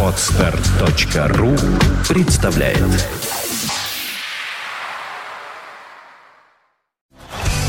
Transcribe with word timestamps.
Отстар.ру 0.00 1.56
представляет 2.08 2.78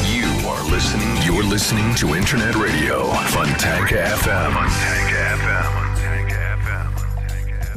You 0.04 0.30
are 0.46 0.62
listening. 0.70 1.18
You're 1.26 1.42
listening 1.42 1.96
to 1.96 2.14
Internet 2.16 2.54
Radio 2.56 3.12
Fontanka 3.32 3.96
FM. 4.22 4.54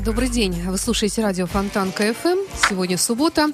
Добрый 0.04 0.28
день. 0.28 0.52
Вы 0.66 0.76
слушаете 0.76 1.22
радио 1.22 1.46
Фонтанка 1.46 1.92
FM. 1.92 2.40
Сегодня 2.68 2.98
суббота. 2.98 3.48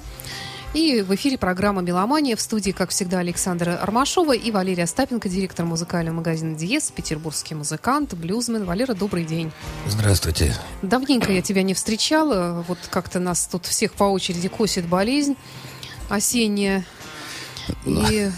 И 0.75 1.01
в 1.01 1.15
эфире 1.15 1.37
программа 1.37 1.81
«Меломания». 1.81 2.35
В 2.35 2.41
студии, 2.41 2.71
как 2.71 2.89
всегда, 2.89 3.19
Александра 3.19 3.77
Армашова 3.77 4.35
и 4.35 4.51
Валерий 4.51 4.83
Остапенко, 4.83 5.29
директор 5.29 5.65
музыкального 5.65 6.15
магазина 6.15 6.53
«Диез», 6.53 6.91
петербургский 6.91 7.55
музыкант, 7.55 8.13
блюзмен. 8.13 8.65
Валера, 8.65 8.93
добрый 8.93 9.23
день. 9.23 9.53
Здравствуйте. 9.87 10.53
Давненько 10.81 11.31
я 11.31 11.41
тебя 11.41 11.63
не 11.63 11.73
встречала. 11.73 12.65
Вот 12.67 12.77
как-то 12.89 13.21
нас 13.21 13.47
тут 13.49 13.65
всех 13.65 13.93
по 13.93 14.03
очереди 14.03 14.49
косит 14.49 14.85
болезнь 14.85 15.37
осенняя. 16.09 16.85
И 17.85 18.31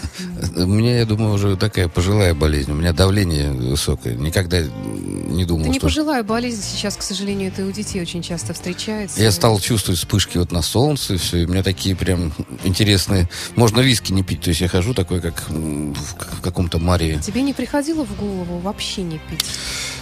У 0.56 0.66
меня, 0.66 0.98
я 0.98 1.04
думаю, 1.04 1.34
уже 1.34 1.56
такая 1.56 1.88
пожилая 1.88 2.34
болезнь. 2.34 2.70
У 2.70 2.74
меня 2.74 2.92
давление 2.92 3.50
высокое. 3.50 4.14
Никогда 4.14 4.62
не 4.62 5.44
думал, 5.44 5.62
это 5.62 5.70
не 5.70 5.78
что... 5.78 5.86
пожилая 5.86 6.22
болезнь. 6.22 6.62
Сейчас, 6.62 6.96
к 6.96 7.02
сожалению, 7.02 7.48
это 7.48 7.62
и 7.62 7.64
у 7.64 7.72
детей 7.72 8.00
очень 8.00 8.22
часто 8.22 8.54
встречается. 8.54 9.20
Я 9.20 9.30
стал 9.32 9.60
чувствовать 9.60 9.98
вспышки 9.98 10.38
вот 10.38 10.52
на 10.52 10.62
солнце, 10.62 11.14
и 11.14 11.16
все, 11.16 11.38
и 11.38 11.44
у 11.44 11.48
меня 11.48 11.62
такие 11.62 11.94
прям 11.96 12.32
интересные... 12.64 13.28
Можно 13.56 13.80
виски 13.80 14.12
не 14.12 14.22
пить, 14.22 14.42
то 14.42 14.48
есть 14.48 14.60
я 14.60 14.68
хожу 14.68 14.94
такой, 14.94 15.20
как 15.20 15.44
в 15.48 16.40
каком-то 16.42 16.78
маре. 16.78 17.18
Тебе 17.22 17.42
не 17.42 17.52
приходило 17.52 18.04
в 18.04 18.16
голову 18.16 18.58
вообще 18.58 19.02
не 19.02 19.18
пить? 19.18 19.44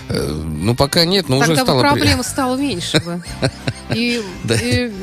Э, 0.08 0.32
Ну, 0.32 0.74
пока 0.74 1.04
нет, 1.04 1.28
но 1.28 1.38
уже 1.38 1.48
Тогда 1.56 1.62
бы 1.62 1.66
стало... 1.66 1.80
при- 1.80 1.88
проблем 1.88 2.22
стало 2.24 2.56
меньше 2.56 3.00
бы. 3.00 3.22
И, 3.94 4.20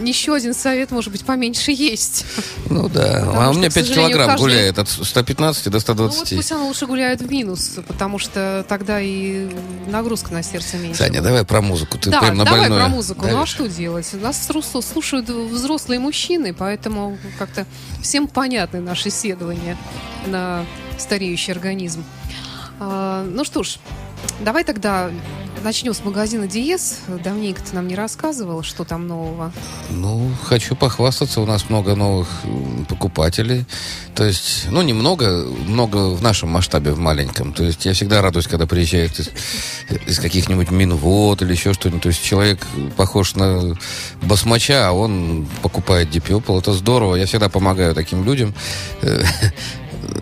еще 0.04 0.36
один 0.36 0.54
совет, 0.54 0.92
может 0.92 1.12
быть, 1.12 1.24
поменьше 1.24 1.72
есть. 1.72 2.26
Ну 2.70 2.90
да. 2.90 3.24
А 3.34 3.50
у 3.50 3.54
меня 3.54 3.70
к 3.70 3.74
5 3.74 3.88
сожалению, 3.88 4.16
килограмм 4.18 4.38
гуляет 4.38 4.78
от 4.78 4.90
115 4.90 5.64
до 5.66 5.70
Ну 5.70 5.74
вот 5.74 5.82
120. 5.82 6.36
пусть 6.38 6.52
она 6.52 6.64
лучше 6.66 6.86
гуляет 6.86 7.22
в 7.22 7.32
минус, 7.32 7.72
потому 7.88 8.20
что 8.20 8.66
тогда 8.68 9.00
и 9.00 9.50
нагрузка 9.88 10.34
на 10.34 10.44
сердце 10.44 10.78
меньше. 10.78 10.98
Саня, 11.00 11.22
давай 11.22 11.46
про 11.46 11.62
музыку. 11.62 11.98
Ты 11.98 12.10
прям 12.12 12.36
на 12.38 12.44
давай 12.44 12.62
больное 12.62 12.80
про 12.80 12.88
музыку. 12.90 13.26
Ну 13.30 13.42
а 13.42 13.46
что 13.46 13.68
делать? 13.68 14.10
Нас 14.22 14.50
слу- 14.50 14.82
слушают 14.82 15.30
взрослые 15.30 16.00
мужчины, 16.02 16.54
поэтому 16.54 17.18
как-то 17.40 17.66
всем 18.02 18.28
понятны 18.28 18.82
наши 18.82 19.08
исследования 19.10 19.78
на 20.28 20.66
стареющий 20.98 21.54
организм. 21.54 22.04
А, 22.82 23.24
ну 23.24 23.46
что 23.46 23.64
ж, 23.64 23.78
давай 24.42 24.64
тогда 24.64 25.10
начнем 25.64 25.94
с 25.94 26.04
магазина 26.04 26.48
Диез. 26.48 27.00
Давненько 27.24 27.62
ты 27.62 27.76
нам 27.76 27.88
не 27.88 27.96
рассказывал, 27.96 28.64
что 28.64 28.84
там 28.84 29.08
нового. 29.08 29.52
Ну, 29.90 30.32
хочу 30.44 30.76
похвастаться, 30.76 31.42
у 31.42 31.46
нас 31.46 31.70
много 31.70 31.96
новых 31.96 32.28
покупателей. 32.90 33.66
То 34.14 34.26
есть, 34.26 34.66
ну, 34.70 34.82
немного, 34.82 35.46
много 35.66 36.10
в 36.10 36.22
нашем 36.22 36.50
масштабе, 36.50 36.92
в 36.92 37.00
маленьком. 37.00 37.54
То 37.54 37.64
есть, 37.64 37.86
я 37.86 37.94
всегда 37.94 38.22
радуюсь, 38.22 38.48
когда 38.48 38.68
приезжают 38.68 39.18
из, 39.20 39.30
из 40.06 40.20
каких-нибудь 40.20 40.70
Минвод 40.70 41.42
или 41.42 41.54
еще 41.54 41.74
что-нибудь. 41.74 42.04
То 42.04 42.10
есть, 42.10 42.24
человек 42.24 42.68
похож 42.98 43.36
на 43.36 43.76
басмача, 44.22 44.90
а 44.90 44.92
он 44.92 45.48
покупает 45.62 46.10
Purple. 46.10 46.60
Это 46.60 46.74
здорово. 46.74 47.16
Я 47.16 47.26
всегда 47.26 47.50
помогаю 47.50 47.96
таким 47.96 48.26
людям. 48.26 48.54
Э, 49.02 49.24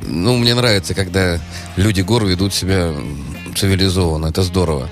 Ну, 0.03 0.37
мне 0.37 0.53
нравится, 0.53 0.93
когда 0.93 1.39
люди 1.75 2.01
гор 2.01 2.25
ведут 2.25 2.53
себя 2.53 2.93
цивилизованно. 3.55 4.27
Это 4.27 4.43
здорово. 4.43 4.89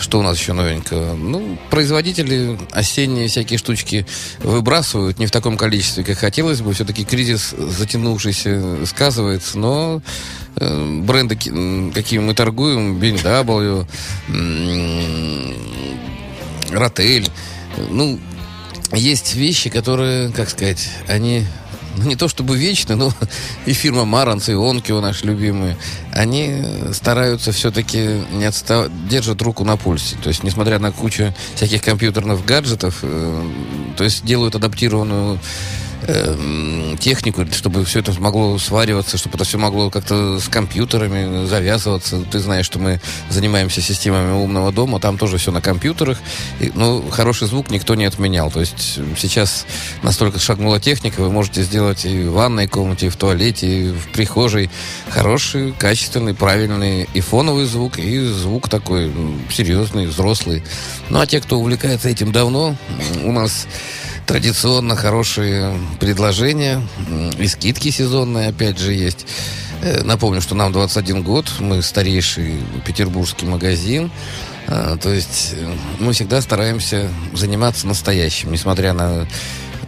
Что 0.00 0.20
у 0.20 0.22
нас 0.22 0.38
еще 0.38 0.54
новенького? 0.54 1.14
Ну, 1.14 1.58
производители 1.68 2.58
осенние 2.70 3.28
всякие 3.28 3.58
штучки 3.58 4.06
выбрасывают 4.38 5.18
не 5.18 5.26
в 5.26 5.30
таком 5.30 5.58
количестве, 5.58 6.04
как 6.04 6.16
хотелось 6.16 6.62
бы. 6.62 6.72
Все-таки 6.72 7.04
кризис 7.04 7.54
затянувшийся 7.56 8.86
сказывается, 8.86 9.58
но 9.58 10.00
э, 10.56 11.00
бренды, 11.02 11.36
какими 11.94 12.20
мы 12.20 12.34
торгуем, 12.34 12.98
BMW, 12.98 13.86
Ротель, 16.70 17.28
ну, 17.90 18.18
есть 18.92 19.34
вещи, 19.34 19.68
которые, 19.68 20.32
как 20.32 20.48
сказать, 20.48 20.88
они 21.08 21.44
ну, 21.96 22.04
не 22.04 22.16
то 22.16 22.28
чтобы 22.28 22.56
вечны, 22.56 22.96
но 22.96 23.12
и 23.66 23.72
фирма 23.72 24.04
Маранс, 24.04 24.48
и 24.48 24.54
Онкио, 24.54 25.00
наши 25.00 25.26
любимые, 25.26 25.76
они 26.12 26.62
стараются 26.92 27.52
все-таки 27.52 28.22
не 28.32 28.44
отставать, 28.44 28.90
держат 29.08 29.42
руку 29.42 29.64
на 29.64 29.76
пульсе. 29.76 30.16
То 30.22 30.28
есть, 30.28 30.42
несмотря 30.42 30.78
на 30.78 30.92
кучу 30.92 31.34
всяких 31.54 31.82
компьютерных 31.82 32.44
гаджетов, 32.44 32.98
э, 33.02 33.42
то 33.96 34.04
есть 34.04 34.24
делают 34.24 34.54
адаптированную 34.54 35.38
э, 36.10 36.34
м, 36.34 36.98
технику, 36.98 37.46
чтобы 37.52 37.84
все 37.84 38.00
это 38.00 38.12
могло 38.20 38.58
свариваться, 38.58 39.16
чтобы 39.16 39.36
это 39.36 39.44
все 39.44 39.58
могло 39.58 39.90
как-то 39.90 40.38
с 40.38 40.48
компьютерами 40.48 41.46
завязываться. 41.46 42.20
Ты 42.30 42.38
знаешь, 42.40 42.66
что 42.66 42.78
мы 42.78 43.00
занимаемся 43.28 43.80
системами 43.80 44.32
умного 44.32 44.72
дома, 44.72 45.00
там 45.00 45.18
тоже 45.18 45.38
все 45.38 45.50
на 45.50 45.60
компьютерах. 45.60 46.18
И, 46.60 46.72
ну, 46.74 47.04
хороший 47.10 47.48
звук 47.48 47.70
никто 47.70 47.94
не 47.94 48.04
отменял. 48.04 48.50
То 48.50 48.60
есть 48.60 48.94
э, 48.98 49.04
сейчас 49.16 49.66
настолько 50.02 50.38
шагнула 50.38 50.80
техника, 50.80 51.20
вы 51.20 51.30
можете 51.30 51.62
сделать 51.62 52.04
и 52.04 52.24
в 52.24 52.32
ванной 52.32 52.66
комнате, 52.66 53.06
и 53.06 53.10
в 53.10 53.16
туалете, 53.16 53.66
и 53.66 53.92
в 53.92 54.08
прихожей 54.08 54.70
хороший, 55.08 55.72
качественный, 55.72 56.34
правильный 56.34 57.08
и 57.14 57.20
фоновый 57.20 57.66
звук, 57.66 57.98
и 57.98 58.18
звук 58.20 58.68
такой 58.68 59.12
серьезный, 59.50 60.06
взрослый. 60.06 60.62
Ну, 61.08 61.20
а 61.20 61.26
те, 61.26 61.40
кто 61.40 61.58
увлекается 61.58 62.08
этим 62.08 62.32
давно, 62.32 62.76
у 63.24 63.32
нас 63.32 63.66
традиционно 64.30 64.94
хорошие 64.94 65.76
предложения 65.98 66.80
и 67.36 67.48
скидки 67.48 67.90
сезонные 67.90 68.50
опять 68.50 68.78
же 68.78 68.92
есть. 68.92 69.26
Э, 69.82 70.04
Напомню, 70.04 70.40
что 70.40 70.54
нам 70.54 70.72
21 70.72 71.24
год, 71.24 71.50
мы 71.58 71.82
старейший 71.82 72.60
петербургский 72.86 73.46
магазин. 73.46 74.08
А, 74.68 74.96
То 74.98 75.12
есть 75.12 75.54
э, 75.56 75.74
мы 75.98 76.12
всегда 76.12 76.40
стараемся 76.42 77.08
заниматься 77.32 77.88
настоящим, 77.88 78.52
несмотря 78.52 78.92
на 78.92 79.26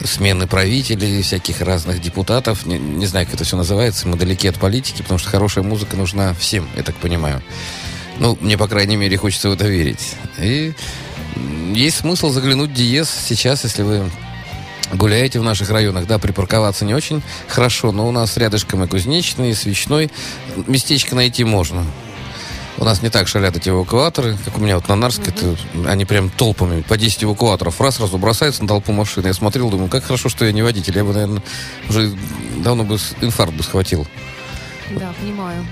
смены 0.03 0.49
правителей, 0.49 1.23
всяких 1.23 1.61
разных 1.61 2.01
депутатов. 2.03 2.67
Не, 2.67 2.81
не 2.81 3.07
знаю, 3.07 3.27
как 3.27 3.37
это 3.37 3.45
все 3.45 3.57
называется, 3.57 4.09
мы 4.09 4.17
далеки 4.17 4.49
от 4.49 4.59
политики, 4.59 5.03
потому 5.03 5.19
что 5.19 5.31
хорошая 5.31 5.63
музыка 5.63 5.97
нужна 5.97 6.35
всем, 6.35 6.69
я 6.77 6.83
так 6.83 6.97
понимаю. 6.97 7.45
Ну, 8.19 8.37
мне, 8.41 8.59
по 8.59 8.67
крайней 8.67 8.97
мере, 8.97 9.17
хочется 9.17 9.51
в 9.51 9.53
это 9.53 9.69
верить. 9.69 10.17
И 10.39 10.73
есть 11.75 11.99
смысл 11.99 12.31
заглянуть 12.31 12.71
в 12.71 12.75
Диез 12.75 13.09
сейчас, 13.09 13.63
если 13.63 13.85
вы 13.85 14.11
гуляете 14.93 15.41
в 15.41 15.43
наших 15.43 15.71
районах. 15.71 16.07
Да, 16.07 16.19
припарковаться 16.19 16.85
не 16.85 16.95
очень 16.95 17.23
хорошо, 17.49 17.93
но 17.93 18.09
у 18.09 18.13
нас 18.13 18.37
рядышком 18.37 18.85
и 18.85 18.87
Кузнечный, 18.87 19.51
и 19.51 19.55
Свечной. 19.55 20.11
Местечко 20.67 21.15
найти 21.15 21.45
можно. 21.45 21.85
У 22.79 22.85
нас 22.85 23.03
не 23.03 23.11
так 23.11 23.29
шалят 23.29 23.57
эти 23.57 23.69
эвакуаторы, 23.69 24.37
как 24.45 24.57
у 24.59 24.61
меня 24.61 24.77
вот 24.77 24.89
на 24.89 24.97
Нарске, 24.97 25.31
это, 25.31 25.57
они 25.87 26.05
прям 26.05 26.31
толпами, 26.31 26.81
по 26.81 26.97
10 26.97 27.25
эвакуаторов, 27.25 27.81
раз 27.81 27.97
сразу 27.97 28.19
бросаются 28.19 28.63
на 28.63 28.69
толпу 28.69 28.93
машин. 28.93 29.25
Я 29.25 29.35
смотрел, 29.35 29.71
думаю, 29.71 29.89
как 29.89 30.05
хорошо, 30.05 30.29
что 30.29 30.45
я 30.45 30.53
не 30.53 30.63
водитель, 30.63 30.97
я 30.97 31.05
бы, 31.05 31.13
наверное, 31.13 31.43
уже 31.89 32.13
давно 32.57 32.85
бы 32.85 32.99
инфаркт 33.21 33.55
бы 33.55 33.63
схватил. 33.63 34.07
Да, 34.99 35.13
понимаю. 35.21 35.65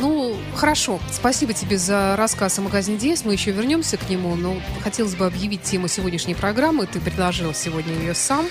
Ну, 0.00 0.34
хорошо. 0.54 0.98
Спасибо 1.12 1.52
тебе 1.52 1.76
за 1.76 2.16
рассказ 2.16 2.58
о 2.58 2.62
магазине 2.62 2.96
Диес. 2.96 3.24
Мы 3.24 3.34
еще 3.34 3.50
вернемся 3.50 3.98
к 3.98 4.08
нему, 4.08 4.34
но 4.34 4.56
хотелось 4.82 5.14
бы 5.14 5.26
объявить 5.26 5.62
тему 5.62 5.88
сегодняшней 5.88 6.34
программы. 6.34 6.86
Ты 6.86 7.00
предложил 7.00 7.52
сегодня 7.52 7.92
ее 7.94 8.14
сам. 8.14 8.46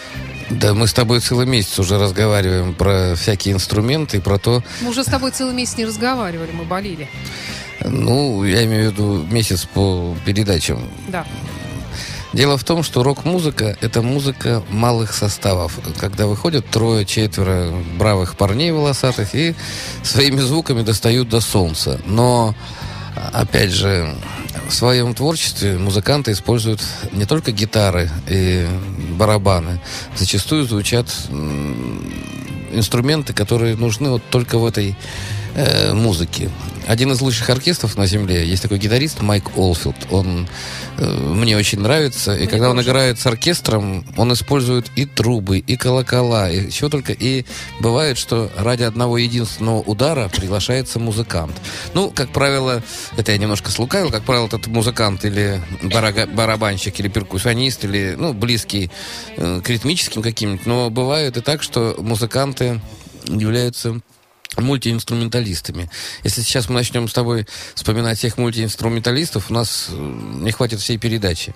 Да, 0.52 0.74
мы 0.74 0.88
с 0.88 0.94
тобой 0.94 1.20
целый 1.22 1.48
месяц 1.48 1.80
уже 1.80 1.98
разговариваем 1.98 2.74
про 2.76 3.16
всякие 3.16 3.56
инструменты 3.56 4.18
и 4.18 4.20
про 4.20 4.38
то, 4.38 4.64
Мы 4.82 4.90
уже 4.90 5.04
с 5.04 5.08
тобой 5.08 5.32
целый 5.32 5.54
месяц 5.56 5.78
не 5.78 5.86
разговаривали, 5.86 6.52
мы 6.52 6.66
болели. 6.66 7.10
ну, 7.84 8.44
я 8.44 8.64
имею 8.66 8.90
в 8.90 8.94
виду 8.94 9.26
месяц 9.32 9.66
по 9.66 10.16
передачам. 10.26 10.88
Да. 11.08 11.26
Дело 12.32 12.58
в 12.58 12.64
том, 12.64 12.84
что 12.84 13.02
рок-музыка– 13.02 13.76
это 13.82 14.04
музыка 14.04 14.64
малых 14.70 15.14
составов, 15.14 15.80
когда 15.98 16.28
выходят 16.28 16.66
трое-четверо 16.70 17.74
бравых 17.98 18.38
парней 18.38 18.72
волосатых 18.72 19.34
и 19.34 19.56
своими 20.04 20.40
звуками 20.40 20.84
достают 20.84 21.28
до 21.28 21.42
солнца. 21.42 22.00
Но, 22.06 22.54
опять 23.34 23.72
же, 23.72 24.14
в 24.68 24.74
своем 24.74 25.16
творчестве 25.16 25.80
музыканты 25.80 26.32
используют 26.32 26.82
не 27.12 27.26
только 27.26 27.52
гитары 27.52 28.12
и 28.28 28.68
барабаны. 29.18 29.82
Зачастую 30.16 30.66
звучат 30.66 31.08
инструменты, 32.72 33.34
которые 33.34 33.76
нужны 33.76 34.12
вот 34.12 34.22
только 34.30 34.60
в 34.60 34.66
этой 34.68 34.96
э, 35.56 35.94
музыки. 35.94 36.50
Один 36.88 37.12
из 37.12 37.22
лучших 37.22 37.50
оркестров 37.52 37.98
на 37.98 38.08
Земле, 38.08 38.44
есть 38.48 38.64
такой 38.64 38.80
гитарист 38.80 39.22
Майк 39.22 39.56
Олфилд. 39.56 39.96
Он 40.10 40.48
э, 40.98 41.06
мне 41.06 41.56
очень 41.56 41.80
нравится. 41.80 42.36
И 42.36 42.48
когда 42.48 42.72
он 42.72 42.82
играет 42.82 43.20
с 43.20 43.26
оркестром, 43.28 44.04
он 44.18 44.34
использует 44.34 44.92
и 44.96 45.06
трубы, 45.06 45.60
и 45.60 45.76
колокола, 45.76 46.50
и 46.50 46.72
чего 46.72 46.90
только. 46.90 47.14
И 47.14 47.46
бывает, 47.80 48.18
что 48.18 48.52
ради 48.58 48.84
одного 48.84 49.20
единственного 49.20 49.82
удара 49.82 50.30
приглашается 50.30 50.98
музыкант. 50.98 51.56
Ну, 51.94 52.10
как 52.10 52.32
правило, 52.32 52.82
это 53.18 53.34
я 53.34 53.38
немножко 53.38 53.70
слукавил, 53.70 54.10
как 54.10 54.24
правило, 54.24 54.48
этот 54.48 54.66
музыкант 54.68 55.26
или 55.26 55.62
барага- 55.84 56.34
барабанщик, 56.34 57.00
или 57.00 57.08
перкуссионист, 57.08 57.84
или, 57.84 58.16
ну, 58.18 58.34
близкий 58.34 58.90
э, 59.38 59.62
к 59.64 59.70
ритмическим 59.70 60.24
каким-нибудь. 60.24 60.66
Но 60.66 60.90
бывает 60.90 61.38
и 61.38 61.42
так, 61.42 61.62
что 61.62 61.96
музыканты 62.00 62.82
являются 63.28 64.02
мультиинструменталистами. 64.58 65.90
Если 66.24 66.42
сейчас 66.42 66.70
мы 66.70 66.76
начнем 66.76 67.08
с 67.08 67.14
тобой 67.14 67.48
вспоминать 67.76 68.18
всех 68.18 68.38
мультиинструменталистов, 68.38 69.50
у 69.50 69.54
нас 69.54 69.88
э, 69.90 69.96
не 69.96 70.52
хватит 70.52 70.80
всей 70.80 70.98
передачи. 70.98 71.54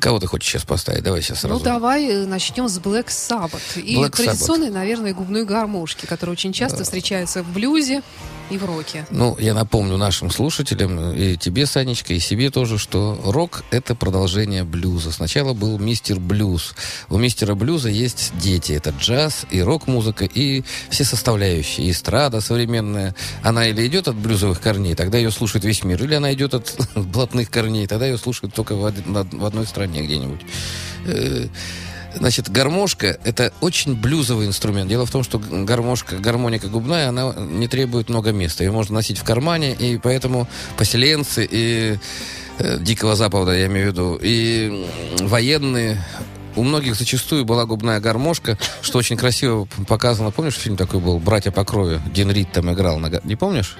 Кого 0.00 0.18
ты 0.18 0.26
хочешь 0.26 0.50
сейчас 0.50 0.64
поставить? 0.64 1.02
Давай 1.02 1.22
сейчас 1.22 1.40
сразу. 1.40 1.58
Ну, 1.58 1.64
давай 1.64 2.06
э, 2.06 2.26
начнем 2.26 2.68
с 2.68 2.78
Black 2.78 3.06
Sabbath. 3.06 3.80
И 3.80 3.96
Black 3.96 4.10
Sabbath. 4.10 4.24
традиционной, 4.24 4.70
наверное, 4.70 5.14
губной 5.14 5.44
гармошки, 5.44 6.06
которые 6.06 6.32
очень 6.34 6.52
часто 6.52 6.84
встречаются 6.84 7.42
в 7.42 7.52
блюзе 7.52 8.02
и 8.50 8.58
в 8.58 8.64
роке. 8.64 9.06
Ну, 9.10 9.36
я 9.38 9.54
напомню 9.54 9.96
нашим 9.96 10.30
слушателям, 10.30 11.12
и 11.12 11.36
тебе, 11.36 11.66
Санечка, 11.66 12.14
и 12.14 12.18
себе 12.18 12.50
тоже, 12.50 12.78
что 12.78 13.18
рок— 13.24 13.64
это 13.70 13.94
продолжение 13.94 14.64
блюза. 14.64 15.12
Сначала 15.12 15.52
был 15.54 15.78
мистер 15.78 16.18
блюз. 16.18 16.74
У 17.08 17.18
мистера 17.18 17.54
блюза 17.54 17.88
есть 17.88 18.32
дети. 18.40 18.72
Это 18.72 18.90
джаз 18.90 19.46
и 19.50 19.60
рок-музыка, 19.60 20.24
и 20.24 20.64
все 20.90 21.04
составляющие. 21.04 21.88
И 21.88 21.92
эстрада 22.08 22.40
современная. 22.40 23.14
Она 23.42 23.66
или 23.66 23.86
идет 23.86 24.08
от 24.08 24.16
блюзовых 24.16 24.60
корней, 24.60 24.94
тогда 24.94 25.18
ее 25.18 25.30
слушает 25.30 25.64
весь 25.64 25.84
мир, 25.84 26.02
или 26.02 26.14
она 26.14 26.32
идет 26.32 26.54
от 26.54 26.76
блатных 26.94 27.50
корней, 27.50 27.86
тогда 27.86 28.06
ее 28.06 28.18
слушают 28.18 28.54
только 28.54 28.74
в, 28.74 28.80
в 28.82 29.44
одной 29.44 29.66
стране 29.66 30.02
где-нибудь. 30.02 30.40
Э, 31.06 31.46
Значит, 32.14 32.50
гармошка– 32.50 33.18
это 33.24 33.52
очень 33.60 33.94
блюзовый 33.94 34.46
инструмент. 34.46 34.88
Дело 34.88 35.04
в 35.04 35.10
том, 35.10 35.22
что 35.22 35.38
гармошка, 35.38 36.16
гармоника 36.16 36.66
губная, 36.68 37.10
она 37.10 37.34
не 37.36 37.68
требует 37.68 38.08
много 38.08 38.32
места. 38.32 38.64
Ее 38.64 38.72
можно 38.72 38.94
носить 38.94 39.18
в 39.18 39.24
кармане, 39.24 39.74
и 39.74 39.98
поэтому 39.98 40.48
поселенцы 40.78 41.46
и 41.48 41.98
э, 42.58 42.78
Дикого 42.80 43.14
Запада, 43.14 43.52
я 43.52 43.66
имею 43.66 43.90
в 43.90 43.92
виду, 43.92 44.18
и 44.20 44.88
военные 45.20 46.02
у 46.58 46.64
многих 46.64 46.96
зачастую 46.96 47.44
была 47.44 47.64
губная 47.64 48.00
гармошка, 48.00 48.58
что 48.82 48.98
очень 48.98 49.16
красиво 49.16 49.68
показано. 49.86 50.30
Помнишь, 50.30 50.54
фильм 50.54 50.76
такой 50.76 51.00
был 51.00 51.18
«Братья 51.18 51.50
по 51.50 51.64
крови»? 51.64 52.00
Дин 52.12 52.30
Рид 52.30 52.52
там 52.52 52.72
играл. 52.72 52.98
На... 52.98 53.10
Не 53.24 53.36
помнишь? 53.36 53.76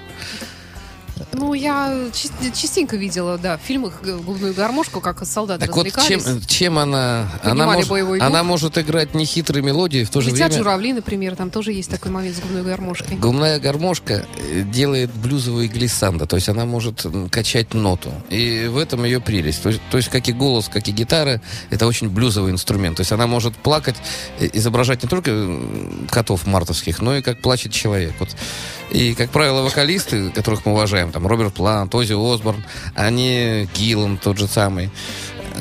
Ну, 1.33 1.53
я 1.53 2.09
частенько 2.53 2.95
видела, 2.95 3.37
да, 3.37 3.57
в 3.57 3.61
фильмах 3.61 4.01
губную 4.01 4.53
гармошку, 4.53 5.01
как 5.01 5.25
солдаты 5.25 5.65
Так 5.65 5.75
вот, 5.75 5.85
развлекались. 5.85 6.23
чем, 6.23 6.41
чем 6.45 6.79
она... 6.79 7.29
Она, 7.43 7.65
может, 7.65 7.91
она 8.21 8.43
может 8.43 8.77
играть 8.77 9.13
нехитрые 9.13 9.63
мелодии, 9.63 10.03
в 10.03 10.09
то 10.09 10.21
же 10.21 10.29
Летят 10.29 10.49
время... 10.49 10.63
журавли, 10.63 10.93
например, 10.93 11.35
там 11.35 11.49
тоже 11.49 11.71
есть 11.71 11.89
такой 11.89 12.11
момент 12.11 12.35
с 12.35 12.39
губной 12.39 12.63
гармошкой. 12.63 13.17
Губная 13.17 13.59
гармошка 13.59 14.25
э, 14.37 14.61
делает 14.61 15.11
блюзовые 15.13 15.67
глиссанда, 15.67 16.25
то 16.25 16.35
есть 16.35 16.49
она 16.49 16.65
может 16.65 17.05
качать 17.31 17.73
ноту. 17.73 18.11
И 18.29 18.67
в 18.67 18.77
этом 18.77 19.03
ее 19.05 19.19
прелесть. 19.19 19.63
То 19.63 19.69
есть, 19.69 19.81
то 19.91 19.97
есть 19.97 20.09
как 20.09 20.27
и 20.27 20.33
голос, 20.33 20.69
как 20.69 20.87
и 20.87 20.91
гитара, 20.91 21.41
это 21.69 21.87
очень 21.87 22.09
блюзовый 22.09 22.51
инструмент. 22.51 22.97
То 22.97 23.01
есть 23.01 23.11
она 23.11 23.27
может 23.27 23.55
плакать, 23.55 23.95
э, 24.39 24.49
изображать 24.53 25.03
не 25.03 25.09
только 25.09 25.47
котов 26.09 26.45
мартовских, 26.45 27.01
но 27.01 27.15
и 27.17 27.21
как 27.21 27.41
плачет 27.41 27.71
человек. 27.71 28.13
Вот. 28.19 28.29
И, 28.91 29.13
как 29.13 29.29
правило, 29.29 29.61
вокалисты, 29.61 30.29
которых 30.31 30.65
мы 30.65 30.71
уважаем, 30.71 31.11
там 31.11 31.27
Роберт 31.27 31.53
Плант, 31.53 31.93
Ози 31.93 32.13
Осборн, 32.13 32.63
они 32.95 33.67
Гиллан 33.75 34.17
тот 34.17 34.37
же 34.37 34.47
самый, 34.47 34.89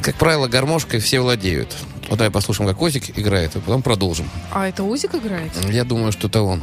как 0.03 0.17
правило, 0.17 0.49
гармошкой 0.49 1.01
все 1.01 1.21
владеют. 1.21 1.77
Вот 2.09 2.19
давай 2.19 2.31
послушаем, 2.31 2.69
как 2.69 2.81
Озик 2.81 3.19
играет, 3.19 3.55
и 3.57 3.61
потом 3.61 3.83
продолжим. 3.83 4.31
А 4.51 4.67
это 4.67 4.83
Узик 4.83 5.15
играет? 5.15 5.53
Я 5.69 5.85
думаю, 5.85 6.13
что 6.13 6.29
это 6.29 6.41
он. 6.41 6.63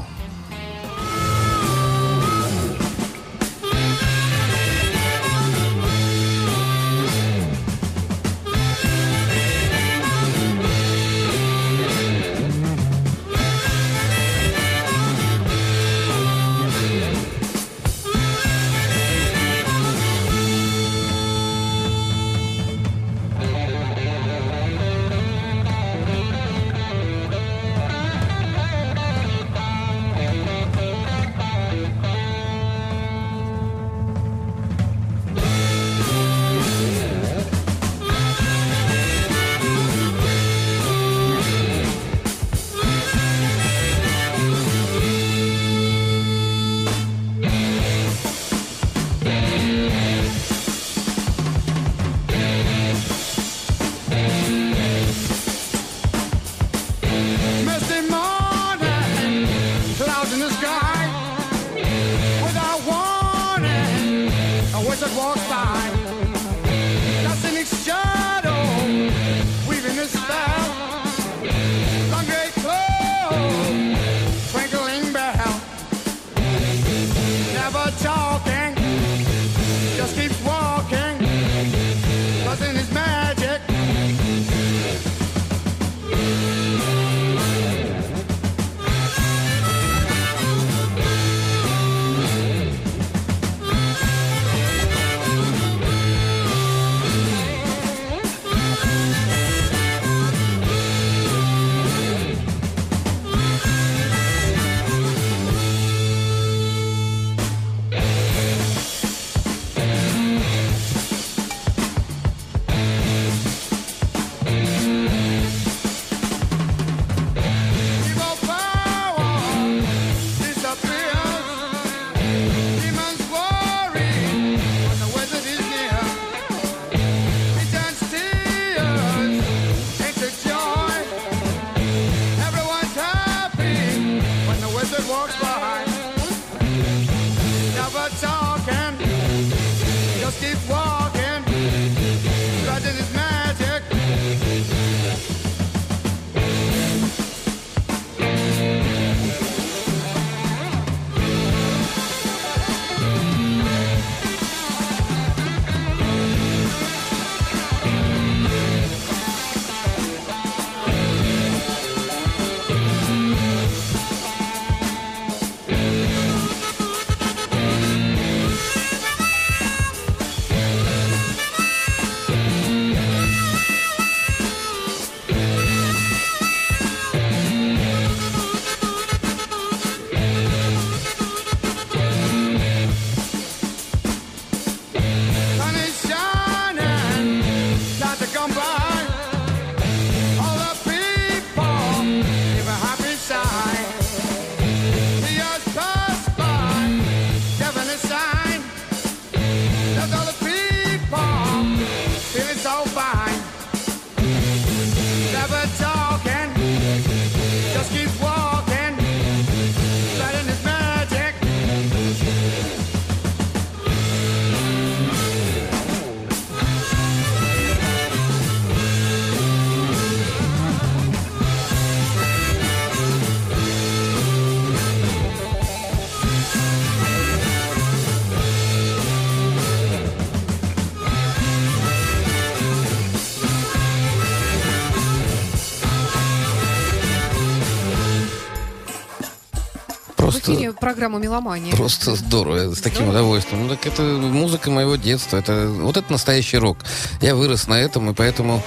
Эфире 240.49 240.73
программа 240.73 241.19
«Меломания». 241.19 241.75
Просто 241.75 242.15
здорово, 242.15 242.73
с 242.73 242.81
таким 242.81 243.05
Здорово. 243.05 243.11
удовольствием. 243.11 243.63
Ну 243.63 243.69
так 243.69 243.85
это 243.85 244.01
музыка 244.01 244.71
моего 244.71 244.95
детства, 244.95 245.37
это 245.37 245.67
вот 245.67 245.97
это 245.97 246.11
настоящий 246.11 246.57
рок. 246.57 246.77
Я 247.21 247.35
вырос 247.35 247.67
на 247.67 247.75
этом, 247.75 248.09
и 248.09 248.13
поэтому, 248.13 248.61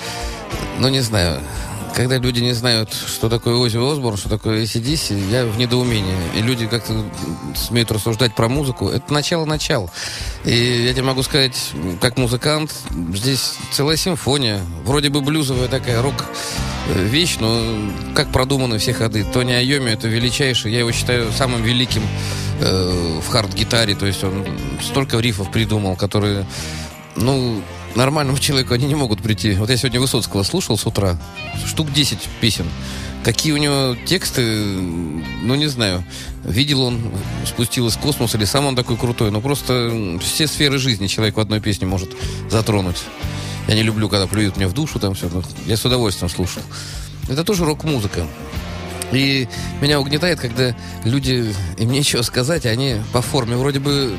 ну 0.79 0.89
не 0.89 1.01
знаю, 1.01 1.41
когда 1.99 2.19
люди 2.19 2.39
не 2.39 2.53
знают, 2.53 2.93
что 2.93 3.29
такое 3.29 3.57
Оззи 3.57 3.77
Осборн, 3.79 4.17
что 4.17 4.29
такое 4.29 4.63
ACDC, 4.63 5.31
я 5.31 5.45
в 5.47 5.59
недоумении. 5.59 6.15
И 6.37 6.43
люди 6.43 6.69
как-то 6.69 7.05
смеют 7.57 7.91
рассуждать 7.91 8.37
про 8.37 8.49
музыку. 8.49 8.89
Это 8.89 9.13
начало-начал. 9.13 9.91
И 10.45 10.85
я 10.87 10.93
тебе 10.93 11.03
могу 11.03 11.25
сказать, 11.25 11.73
как 12.01 12.17
музыкант, 12.17 12.73
здесь 13.13 13.55
целая 13.73 13.97
симфония. 13.97 14.61
Вроде 14.85 15.09
бы 15.09 15.21
блюзовая 15.21 15.67
такая 15.67 16.01
рок 16.01 16.25
вещь, 16.89 17.37
но 17.41 17.77
как 18.15 18.31
продуманы 18.33 18.79
все 18.79 18.93
ходы. 18.93 19.25
Тони 19.25 19.53
Айоми 19.53 19.91
это 19.91 20.09
величайший, 20.09 20.73
я 20.73 20.81
его 20.81 20.93
считаю 20.93 21.33
самым 21.33 21.63
великим 21.63 22.03
э, 22.61 23.21
в 23.21 23.29
хард-гитаре. 23.29 23.95
То 23.95 24.07
есть 24.07 24.25
он 24.25 24.45
столько 24.83 25.19
рифов 25.19 25.51
придумал, 25.51 25.97
которые, 25.97 26.47
ну, 27.17 27.63
нормальному 27.95 28.39
человеку 28.39 28.75
они 28.75 28.87
не 28.87 28.95
могут 28.95 29.23
прийти. 29.23 29.53
Вот 29.55 29.71
я 29.71 29.77
сегодня 29.77 30.01
Высоцкого 30.01 30.43
слушал 30.43 30.79
с 30.79 30.87
утра, 30.87 31.19
штук 31.67 31.93
10 31.93 32.19
песен. 32.41 32.67
Какие 33.25 33.53
у 33.53 33.57
него 33.57 33.97
тексты, 34.07 34.43
ну, 34.43 35.55
не 35.57 35.67
знаю, 35.67 36.05
видел 36.45 36.83
он, 36.83 37.01
спустил 37.45 37.89
из 37.89 37.97
космоса, 37.97 38.39
или 38.39 38.45
сам 38.45 38.67
он 38.67 38.77
такой 38.77 38.97
крутой. 38.97 39.31
Ну, 39.31 39.41
просто 39.41 40.19
все 40.21 40.47
сферы 40.47 40.79
жизни 40.79 41.09
человек 41.09 41.37
в 41.37 41.41
одной 41.41 41.61
песне 41.61 41.87
может 41.87 42.11
затронуть. 42.49 42.99
Я 43.69 43.75
не 43.75 43.83
люблю, 43.83 44.09
когда 44.09 44.27
плюют 44.27 44.57
мне 44.57 44.67
в 44.67 44.73
душу, 44.73 44.99
там 44.99 45.15
все. 45.15 45.31
Я 45.67 45.77
с 45.77 45.85
удовольствием 45.85 46.31
слушал. 46.31 46.63
Это 47.29 47.45
тоже 47.45 47.65
рок-музыка. 47.65 48.27
И 49.13 49.47
меня 49.81 50.01
угнетает, 50.01 50.41
когда 50.41 50.75
люди, 51.05 51.55
им 51.77 51.91
нечего 51.91 52.23
сказать, 52.23 52.67
они 52.67 52.97
по 53.13 53.23
форме 53.23 53.57
вроде 53.57 53.79
бы 53.79 54.17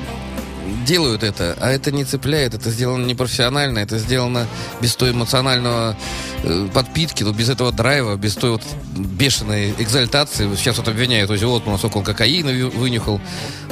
делают 0.86 1.24
это, 1.24 1.58
а 1.60 1.70
это 1.70 1.92
не 1.92 2.04
цепляет, 2.06 2.54
это 2.54 2.70
сделано 2.70 3.06
непрофессионально, 3.06 3.80
это 3.80 3.98
сделано 3.98 4.48
без 4.82 4.96
той 4.96 5.12
эмоционального 5.12 5.96
э, 6.44 6.68
подпитки, 6.74 7.24
ну, 7.24 7.32
без 7.34 7.50
этого 7.50 7.72
драйва, 7.72 8.16
без 8.16 8.36
той 8.36 8.52
вот 8.52 8.64
бешеной 8.96 9.74
экзальтации. 9.80 10.54
Сейчас 10.56 10.78
вот 10.78 10.88
обвиняют 10.88 11.30
Ози 11.32 11.46
Отмана, 11.46 11.78
сколько 11.78 11.98
он 11.98 12.04
кокаина 12.04 12.52
вы- 12.52 12.70
вынюхал. 12.70 13.20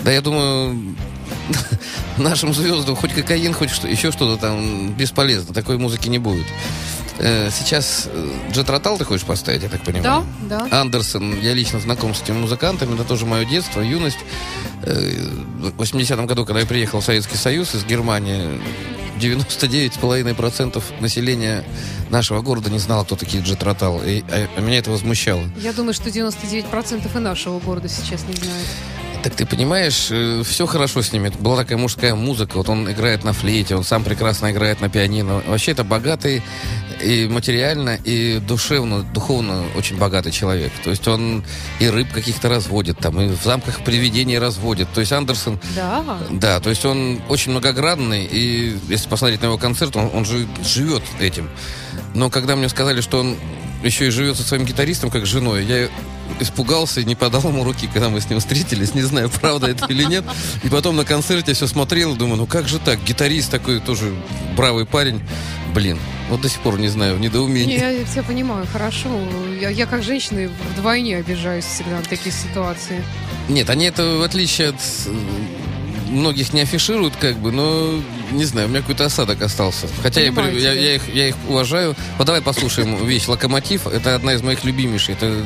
Да 0.03 0.12
я 0.12 0.22
думаю, 0.22 0.96
нашим 2.17 2.53
звездам 2.53 2.96
хоть 2.96 3.13
кокаин, 3.13 3.53
хоть 3.53 3.69
что, 3.69 3.88
еще 3.88 4.12
что-то 4.12 4.38
там 4.39 4.93
бесполезно. 4.93 5.53
Такой 5.53 5.77
музыки 5.77 6.10
не 6.10 6.19
будет. 6.19 6.46
Э, 7.19 7.50
Сейчас 7.51 8.07
э, 8.12 8.29
Джет 8.51 8.69
Ротал 8.69 8.98
ты 8.98 9.05
хочешь 9.05 9.25
поставить, 9.25 9.63
я 9.63 9.69
так 9.69 9.81
понимаю? 9.84 10.25
Да, 10.43 10.67
да. 10.67 10.81
Андерсон, 10.81 11.39
я 11.41 11.53
лично 11.53 11.79
знаком 11.79 12.13
с 12.13 12.22
этими 12.22 12.38
музыкантами, 12.38 12.93
это 12.96 13.03
тоже 13.03 13.25
мое 13.25 13.46
детство, 13.46 13.81
юность. 13.81 14.19
Э, 14.84 15.13
В 15.60 15.81
80-м 15.81 16.25
году, 16.27 16.46
когда 16.46 16.60
я 16.62 16.65
приехал 16.65 17.00
в 17.01 17.05
Советский 17.05 17.38
Союз 17.38 17.74
из 17.75 17.86
Германии, 17.86 18.60
99,5% 19.19 20.84
населения 21.00 21.63
нашего 22.10 22.41
города 22.41 22.69
не 22.69 22.79
знало, 22.79 23.03
кто 23.03 23.15
такие 23.15 23.43
Джет 23.43 23.63
Ротал. 23.63 24.01
И, 24.03 24.22
а, 24.29 24.48
а 24.55 24.62
меня 24.62 24.77
это 24.79 24.91
возмущало. 24.91 25.41
Я 25.57 25.74
думаю, 25.74 25.93
что 25.93 26.10
99% 26.10 27.15
и 27.15 27.19
нашего 27.19 27.60
города 27.60 27.89
сейчас 27.89 28.24
не 28.27 28.34
знают. 28.34 28.67
Так 29.24 29.36
ты 29.36 29.45
понимаешь, 29.45 30.12
все 30.45 30.65
хорошо 30.67 31.01
с 31.01 31.12
ними. 31.12 31.31
Была 31.39 31.57
такая 31.57 31.77
мужская 31.77 32.15
музыка. 32.15 32.57
Вот 32.57 32.69
он 32.69 32.89
играет 32.89 33.24
на 33.24 33.33
флейте, 33.33 33.75
он 33.75 33.83
сам 33.83 34.03
прекрасно 34.03 34.51
играет 34.51 34.79
на 34.79 34.89
пианино. 34.89 35.41
Вообще 35.47 35.71
это 35.71 35.83
богатый 35.83 36.43
и 37.01 37.27
материально, 37.27 37.97
и 38.03 38.39
душевно, 38.39 39.03
духовно 39.03 39.63
очень 39.75 39.97
богатый 39.97 40.31
человек. 40.31 40.71
То 40.83 40.91
есть 40.91 41.07
он 41.07 41.43
и 41.79 41.88
рыб 41.89 42.12
каких-то 42.12 42.50
разводит, 42.50 43.00
там, 43.00 43.19
и 43.19 43.27
в 43.27 43.43
замках 43.43 43.83
привидений 43.83 44.38
разводит. 44.38 44.88
То 44.93 45.01
есть 45.01 45.12
Андерсон 45.12 45.59
Да. 45.75 46.03
да, 46.29 46.59
то 46.59 46.69
есть 46.69 46.86
он 46.86 47.21
очень 47.27 47.51
многогранный, 47.51 48.25
и 48.25 48.77
если 48.88 49.09
посмотреть 49.09 49.41
на 49.41 49.47
его 49.47 49.57
концерт, 49.57 49.95
он, 49.95 50.09
он 50.13 50.25
же 50.25 50.47
живет 50.63 51.03
этим. 51.19 51.50
Но 52.13 52.29
когда 52.29 52.55
мне 52.55 52.69
сказали, 52.69 53.01
что 53.01 53.19
он 53.19 53.36
еще 53.84 54.07
и 54.07 54.10
живет 54.10 54.38
со 54.38 54.43
своим 54.43 54.65
гитаристом, 54.65 55.10
как 55.10 55.25
женой, 55.25 55.65
я 55.65 55.89
испугался 56.39 57.01
и 57.01 57.05
не 57.05 57.15
подал 57.15 57.41
ему 57.43 57.63
руки, 57.63 57.89
когда 57.91 58.10
мы 58.10 58.19
с 58.22 58.29
ним 58.29 58.39
встретились. 58.39 58.93
Не 58.93 59.01
знаю, 59.01 59.29
правда 59.29 59.67
это 59.67 59.86
или 59.88 60.03
нет. 60.03 60.24
И 60.63 60.69
потом 60.69 60.96
на 60.96 61.05
концерте 61.05 61.51
я 61.51 61.55
все 61.55 61.67
смотрел 61.67 62.13
и 62.15 62.17
думаю, 62.17 62.38
ну 62.38 62.46
как 62.46 62.67
же 62.67 62.79
так? 62.79 63.03
Гитарист 63.03 63.50
такой 63.51 63.79
тоже 63.79 64.13
бравый 64.55 64.86
парень. 64.86 65.22
Блин, 65.74 66.00
вот 66.29 66.41
до 66.41 66.50
сих 66.50 66.60
пор 66.62 66.79
не 66.79 66.88
знаю, 66.89 67.15
в 67.15 67.19
Не, 67.19 67.27
недоумении. 67.27 67.77
я 67.79 68.03
тебя 68.03 68.24
понимаю, 68.24 68.65
хорошо. 68.72 69.10
Я, 69.60 69.69
я 69.69 69.86
как 69.86 70.03
женщина 70.03 70.50
вдвойне 70.75 71.17
обижаюсь 71.17 71.65
всегда 71.65 71.98
на 71.98 72.03
такие 72.03 72.34
ситуации. 72.34 73.03
Нет, 73.48 73.69
они 73.69 73.86
это, 73.86 74.17
в 74.17 74.24
отличие 74.24 74.69
от 74.69 74.75
многих, 76.07 76.53
не 76.53 76.61
афишируют, 76.61 77.15
как 77.15 77.37
бы, 77.37 77.51
но, 77.51 77.99
не 78.31 78.45
знаю, 78.45 78.67
у 78.67 78.69
меня 78.69 78.81
какой-то 78.81 79.05
осадок 79.05 79.41
остался. 79.41 79.87
Хотя 80.01 80.21
я, 80.21 80.31
я, 80.31 80.73
я 80.73 80.95
их, 80.95 81.13
я 81.13 81.27
их 81.29 81.35
уважаю. 81.47 81.95
Вот 82.17 82.25
давай 82.25 82.41
послушаем 82.41 83.05
вещь 83.05 83.27
«Локомотив». 83.27 83.87
Это 83.87 84.15
одна 84.15 84.33
из 84.33 84.41
моих 84.41 84.63
любимейших. 84.63 85.17
Это 85.21 85.43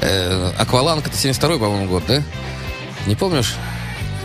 э, 0.00 0.52
«Акваланг», 0.58 1.06
это 1.06 1.16
72-й, 1.16 1.58
по-моему, 1.58 1.86
год, 1.86 2.04
да? 2.06 2.22
Не 3.06 3.14
помнишь? 3.16 3.54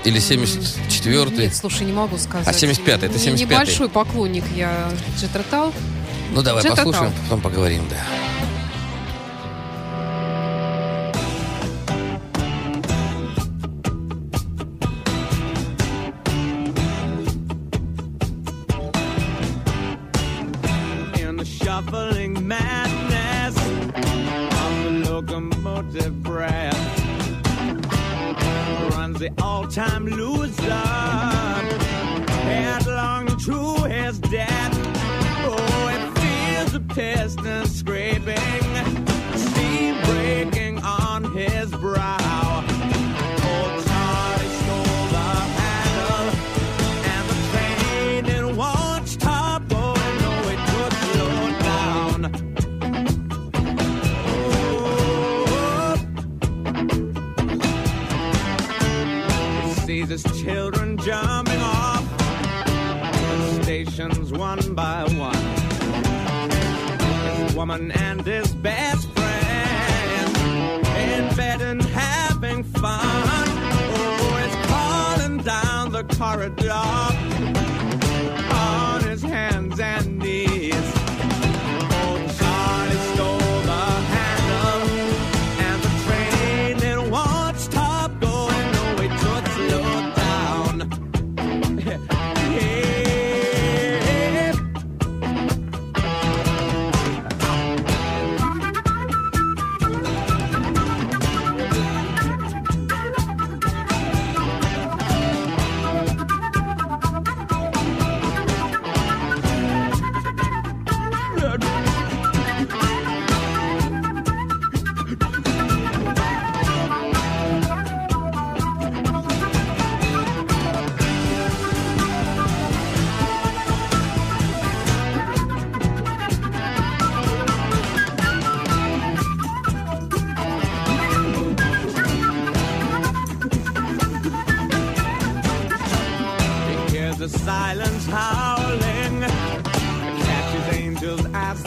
Или 0.03 0.19
74-й? 0.19 1.37
Нет, 1.45 1.55
слушай, 1.55 1.83
не 1.83 1.93
могу 1.93 2.17
сказать. 2.17 2.47
А 2.47 2.51
75-й, 2.51 2.91
это 3.07 3.07
Не- 3.07 3.15
75-й. 3.15 3.45
Небольшой 3.45 3.89
поклонник 3.89 4.43
я 4.55 4.91
Джетротал. 5.19 5.73
Ну, 6.31 6.41
давай 6.41 6.63
Джет 6.63 6.75
послушаем, 6.75 7.11
потом 7.23 7.41
поговорим, 7.41 7.83
да. 7.89 7.97
Locomotive 25.85 26.23
breath 26.23 27.01
runs 28.95 29.19
the 29.19 29.31
all-time 29.41 30.05
loser 30.05 30.71
headlong 32.43 33.27
to 33.37 33.83
his 33.85 34.19
death. 34.19 34.71
Oh, 35.47 35.87
it 35.91 36.19
feels 36.19 36.73
the 36.73 36.79
piston 36.79 37.65
scraping, 37.67 38.37
steam 39.37 40.01
breaking 40.03 40.79
on 40.79 41.35
his 41.35 41.71
brow. 41.71 42.24
Children 60.45 60.95
jumping 60.97 61.59
off 61.59 62.05
the 62.19 63.63
stations 63.63 64.31
one 64.31 64.75
by 64.75 65.01
one. 65.17 65.35
His 67.25 67.55
woman 67.55 67.91
and 67.91 68.23
his 68.23 68.53
best 68.53 69.09
friend 69.13 70.37
in 70.97 71.35
bed 71.35 71.61
and 71.61 71.81
having 71.81 72.63
fun. 72.63 73.01
Oh, 73.97 74.39
he's 74.43 74.55
calling 74.67 75.37
down 75.39 75.91
the 75.91 76.03
corridor 76.15 77.24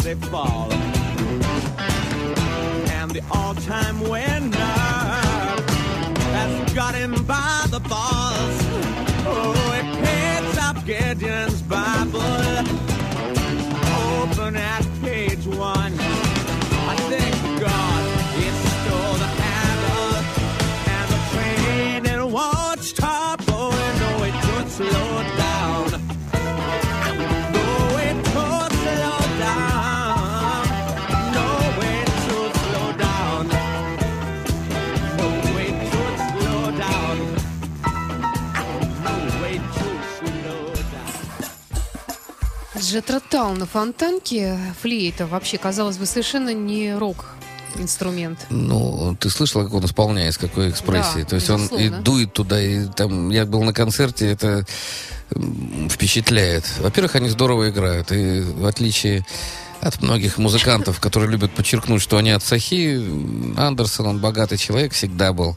they 0.09 0.15
fall. 0.29 0.73
And 2.99 3.11
the 3.11 3.23
all-time 3.31 4.00
winner 4.09 4.58
Джетротал 42.88 43.52
на 43.54 43.66
фонтанке, 43.66 44.59
флейта, 44.80 45.26
вообще, 45.26 45.59
казалось 45.59 45.99
бы, 45.99 46.07
совершенно 46.07 46.54
не 46.54 46.95
рок-инструмент. 46.95 48.47
Ну, 48.49 49.14
ты 49.21 49.28
слышала, 49.28 49.64
как 49.64 49.75
он 49.75 49.85
исполняет, 49.85 50.35
с 50.35 50.38
какой 50.38 50.71
экспрессией? 50.71 51.25
Да, 51.25 51.28
То 51.28 51.35
есть 51.37 51.50
он 51.50 51.61
и 51.61 51.62
безусловно. 51.64 52.00
дует 52.00 52.33
туда, 52.33 52.62
и 52.62 52.87
там... 52.87 53.30
Я 53.30 53.45
был 53.45 53.62
на 53.62 53.75
концерте, 53.75 54.30
это 54.30 54.64
впечатляет. 55.90 56.64
Во-первых, 56.78 57.16
они 57.16 57.28
здорово 57.28 57.68
играют, 57.68 58.11
и 58.11 58.40
в 58.40 58.64
отличие 58.64 59.26
от 59.80 60.00
многих 60.02 60.38
музыкантов, 60.38 60.99
которые 60.99 61.30
любят 61.30 61.53
подчеркнуть, 61.53 62.03
что 62.03 62.16
они 62.16 62.31
от 62.31 62.42
Сахи, 62.42 63.01
Андерсон, 63.57 64.07
он 64.07 64.18
богатый 64.18 64.57
человек, 64.59 64.92
всегда 64.92 65.33
был. 65.33 65.57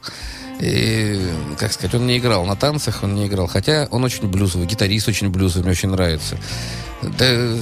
И, 0.62 1.20
как 1.58 1.72
сказать, 1.72 1.92
он 1.96 2.06
не 2.06 2.18
играл 2.18 2.46
на 2.46 2.54
танцах, 2.54 3.02
он 3.02 3.16
не 3.16 3.26
играл. 3.26 3.48
Хотя 3.48 3.88
он 3.90 4.04
очень 4.04 4.28
блюзовый, 4.28 4.68
гитарист 4.68 5.08
очень 5.08 5.28
блюзовый, 5.28 5.64
мне 5.64 5.72
очень 5.72 5.88
нравится. 5.88 6.36
Да, 7.02 7.56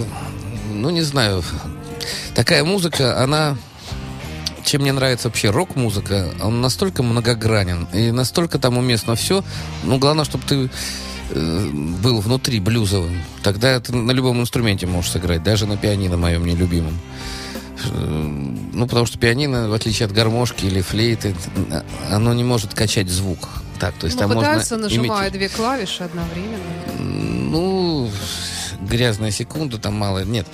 ну, 0.71 0.91
не 0.91 1.01
знаю. 1.01 1.43
Такая 2.35 2.63
музыка, 2.63 3.23
она 3.23 3.57
чем 4.67 4.83
мне 4.83 4.93
нравится 4.93 5.29
вообще 5.29 5.49
рок-музыка, 5.49 6.29
он 6.43 6.61
настолько 6.61 7.03
многогранен 7.03 7.89
и 7.95 8.11
настолько 8.11 8.59
там 8.59 8.77
уместно 8.77 9.17
все. 9.17 9.43
Ну, 9.83 9.99
главное, 9.99 10.27
чтобы 10.27 10.45
ты 10.47 10.71
э, 11.31 11.71
был 11.73 12.21
внутри 12.21 12.61
блюзовым. 12.61 13.19
Тогда 13.43 13.81
ты 13.81 13.97
на 13.97 14.13
любом 14.13 14.41
инструменте 14.43 14.87
можешь 14.87 15.11
сыграть, 15.11 15.43
даже 15.43 15.67
на 15.67 15.79
пианино 15.79 16.19
моем 16.19 16.45
нелюбимом. 16.45 16.99
Ну, 17.93 18.87
потому 18.87 19.07
что 19.07 19.19
пианино, 19.19 19.69
в 19.69 19.73
отличие 19.73 20.07
от 20.07 20.13
гармошки 20.13 20.67
или 20.67 20.81
флейты, 20.81 21.35
оно 22.11 22.33
не 22.35 22.45
может 22.45 22.75
качать 22.75 23.09
звук. 23.09 23.49
Так, 23.79 23.95
то 23.95 24.07
есть 24.07 24.17
Ну, 24.21 24.29
там 24.29 24.37
пытаются, 24.37 24.75
можно 24.77 24.89
нажимая 24.89 25.29
имитировать. 25.29 25.33
две 25.33 25.49
клавиши 25.49 26.05
одновременно. 26.05 26.63
Ну, 26.99 28.11
грязная 28.83 29.31
секунда 29.31 29.79
там 29.79 29.95
мало. 29.95 30.25
Нет. 30.25 30.47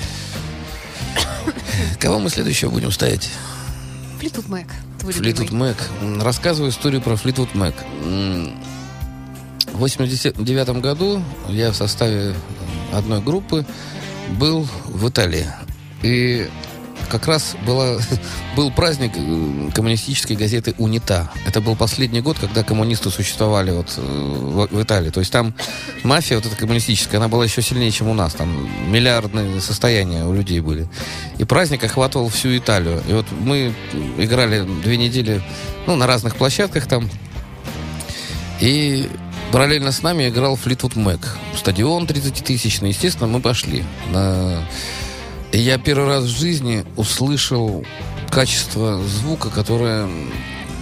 Кого 1.99 2.19
мы 2.19 2.31
следующего 2.31 2.71
будем 2.71 2.91
ставить? 2.93 3.29
Флитвуд 4.21 4.47
твой 4.47 4.65
Флитвуд 5.13 5.51
любимый. 5.51 5.69
Мэк. 5.71 5.77
М, 6.01 6.23
Рассказываю 6.23 6.71
историю 6.71 7.01
про 7.03 7.17
Флитвуд 7.17 7.55
Мэк. 7.55 7.75
М, 8.05 8.57
В 9.73 9.79
89 9.79 10.81
году 10.81 11.23
я 11.49 11.71
в 11.71 11.77
составе 11.77 12.35
одной 12.93 13.21
группы 13.21 13.67
был 14.39 14.67
в 14.87 15.09
Италии. 15.09 15.47
И 16.03 16.49
как 17.07 17.27
раз 17.27 17.57
была, 17.67 17.99
был 18.57 18.71
праздник 18.71 19.13
э, 19.17 19.71
коммунистической 19.75 20.37
газеты 20.37 20.75
«Унита». 20.79 21.31
Это 21.47 21.61
был 21.61 21.77
последний 21.77 22.21
год, 22.21 22.39
когда 22.39 22.63
коммунисты 22.63 23.11
существовали 23.11 23.71
вот 23.71 23.95
э, 23.97 24.01
в, 24.01 24.69
в 24.69 24.83
Италии. 24.83 25.11
То 25.11 25.21
есть 25.21 25.33
там 25.33 25.55
мафия 26.03 26.37
вот 26.37 26.47
эта 26.47 26.57
коммунистическая, 26.57 27.19
она 27.19 27.29
была 27.29 27.45
еще 27.45 27.63
сильнее, 27.63 27.91
чем 27.91 28.09
у 28.09 28.15
нас. 28.15 28.35
Там 28.35 28.69
миллиардные 28.91 29.61
состояния 29.61 30.25
у 30.25 30.33
людей 30.33 30.61
были. 30.61 30.89
И 31.39 31.45
праздник 31.45 31.85
охватывал 31.85 32.29
всю 32.29 32.57
Италию. 32.57 33.03
И 33.09 33.13
вот 33.13 33.27
мы 33.41 33.75
играли 34.19 34.67
две 34.83 34.97
недели 34.97 35.43
ну, 35.87 35.97
на 35.97 36.07
разных 36.07 36.37
площадках 36.37 36.87
там. 36.87 37.09
И 38.61 39.09
параллельно 39.53 39.93
с 39.93 40.03
нами 40.03 40.29
играл 40.29 40.57
Флитвуд 40.57 40.97
Мэк. 40.97 41.37
Стадион 41.57 42.05
30-тысячный. 42.05 42.91
Естественно, 42.91 43.27
мы 43.27 43.41
пошли. 43.41 43.85
На... 44.11 44.63
И 45.53 45.59
я 45.59 45.79
первый 45.79 46.09
раз 46.09 46.25
в 46.25 46.39
жизни 46.39 46.85
услышал 46.97 47.85
качество 48.31 49.01
звука, 49.03 49.51
которое 49.51 50.09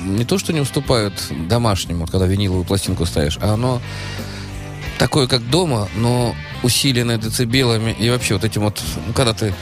не 0.05 0.25
то, 0.25 0.39
что 0.39 0.53
не 0.53 0.61
уступает 0.61 1.13
домашнему, 1.49 2.07
когда 2.07 2.27
виниловую 2.27 2.65
пластинку 2.65 3.07
ставишь, 3.07 3.39
а 3.41 3.55
оно 3.55 3.81
такое, 4.99 5.27
как 5.27 5.49
дома, 5.49 5.89
но 5.97 6.35
усиленное 6.63 7.19
децибелами 7.19 7.97
и 7.99 8.11
вообще 8.11 8.35
вот 8.35 8.45
этим 8.45 8.63
вот, 8.63 8.81
ну, 9.07 9.13
когда 9.13 9.33
ты 9.33 9.55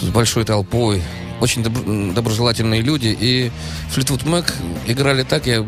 с 0.00 0.06
большой 0.06 0.44
толпой, 0.44 1.02
очень 1.40 1.62
добр- 1.62 2.14
доброжелательные 2.14 2.80
люди, 2.80 3.16
и 3.18 3.50
Флитвуд 3.90 4.24
Мэк 4.24 4.54
играли 4.86 5.22
так, 5.22 5.46
я, 5.46 5.64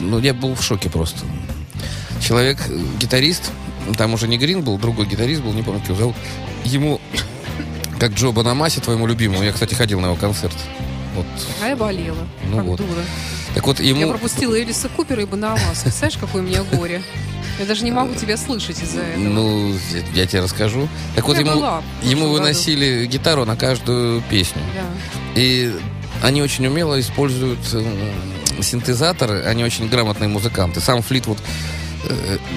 ну, 0.00 0.18
я 0.18 0.34
был 0.34 0.54
в 0.54 0.62
шоке 0.62 0.90
просто. 0.90 1.20
Человек, 2.20 2.58
э, 2.68 2.80
гитарист, 2.98 3.50
там 3.96 4.14
уже 4.14 4.28
не 4.28 4.38
Грин 4.38 4.62
был, 4.62 4.78
другой 4.78 5.06
гитарист 5.06 5.42
был, 5.42 5.52
не 5.52 5.62
помню, 5.62 5.80
как 5.80 5.90
его 5.90 5.98
зовут, 5.98 6.16
ему, 6.64 7.00
как 8.04 8.12
Джо 8.18 8.32
Банамаси, 8.32 8.80
твоему 8.80 9.06
любимому, 9.06 9.42
я, 9.42 9.52
кстати, 9.52 9.72
ходил 9.74 9.98
на 9.98 10.06
его 10.06 10.16
концерт. 10.16 10.54
Вот. 11.16 11.24
А 11.62 11.68
я 11.68 11.76
болела, 11.76 12.26
Ну 12.50 12.56
как 12.58 12.66
вот. 12.66 12.76
дура. 12.78 13.02
Так 13.54 13.66
вот, 13.66 13.80
Я 13.80 13.90
ему... 13.90 14.10
пропустила 14.10 14.60
Элиса 14.60 14.90
Купера 14.90 15.22
и 15.22 15.24
Банамас. 15.24 15.80
Представляешь, 15.82 16.18
какое 16.18 16.42
у 16.42 16.44
меня 16.44 16.62
горе? 16.64 17.02
Я 17.58 17.64
даже 17.64 17.82
не 17.84 17.92
могу 17.92 18.14
тебя 18.14 18.36
слышать 18.36 18.82
из-за 18.82 19.00
этого. 19.00 19.22
Ну, 19.24 19.72
я, 19.94 20.22
я 20.22 20.26
тебе 20.26 20.42
расскажу. 20.42 20.86
Так 21.14 21.26
вот, 21.26 21.38
Я 21.38 21.42
ему, 21.42 21.52
ему 22.02 22.22
году. 22.26 22.32
выносили 22.34 23.06
гитару 23.06 23.46
на 23.46 23.56
каждую 23.56 24.20
песню. 24.28 24.60
Да. 24.74 25.40
И 25.40 25.72
они 26.22 26.42
очень 26.42 26.66
умело 26.66 27.00
используют 27.00 27.60
м, 27.72 27.86
синтезаторы, 28.60 29.44
они 29.44 29.64
очень 29.64 29.88
грамотные 29.88 30.28
музыканты. 30.28 30.80
Сам 30.80 31.00
Флитвуд 31.00 31.38
э, 31.38 31.42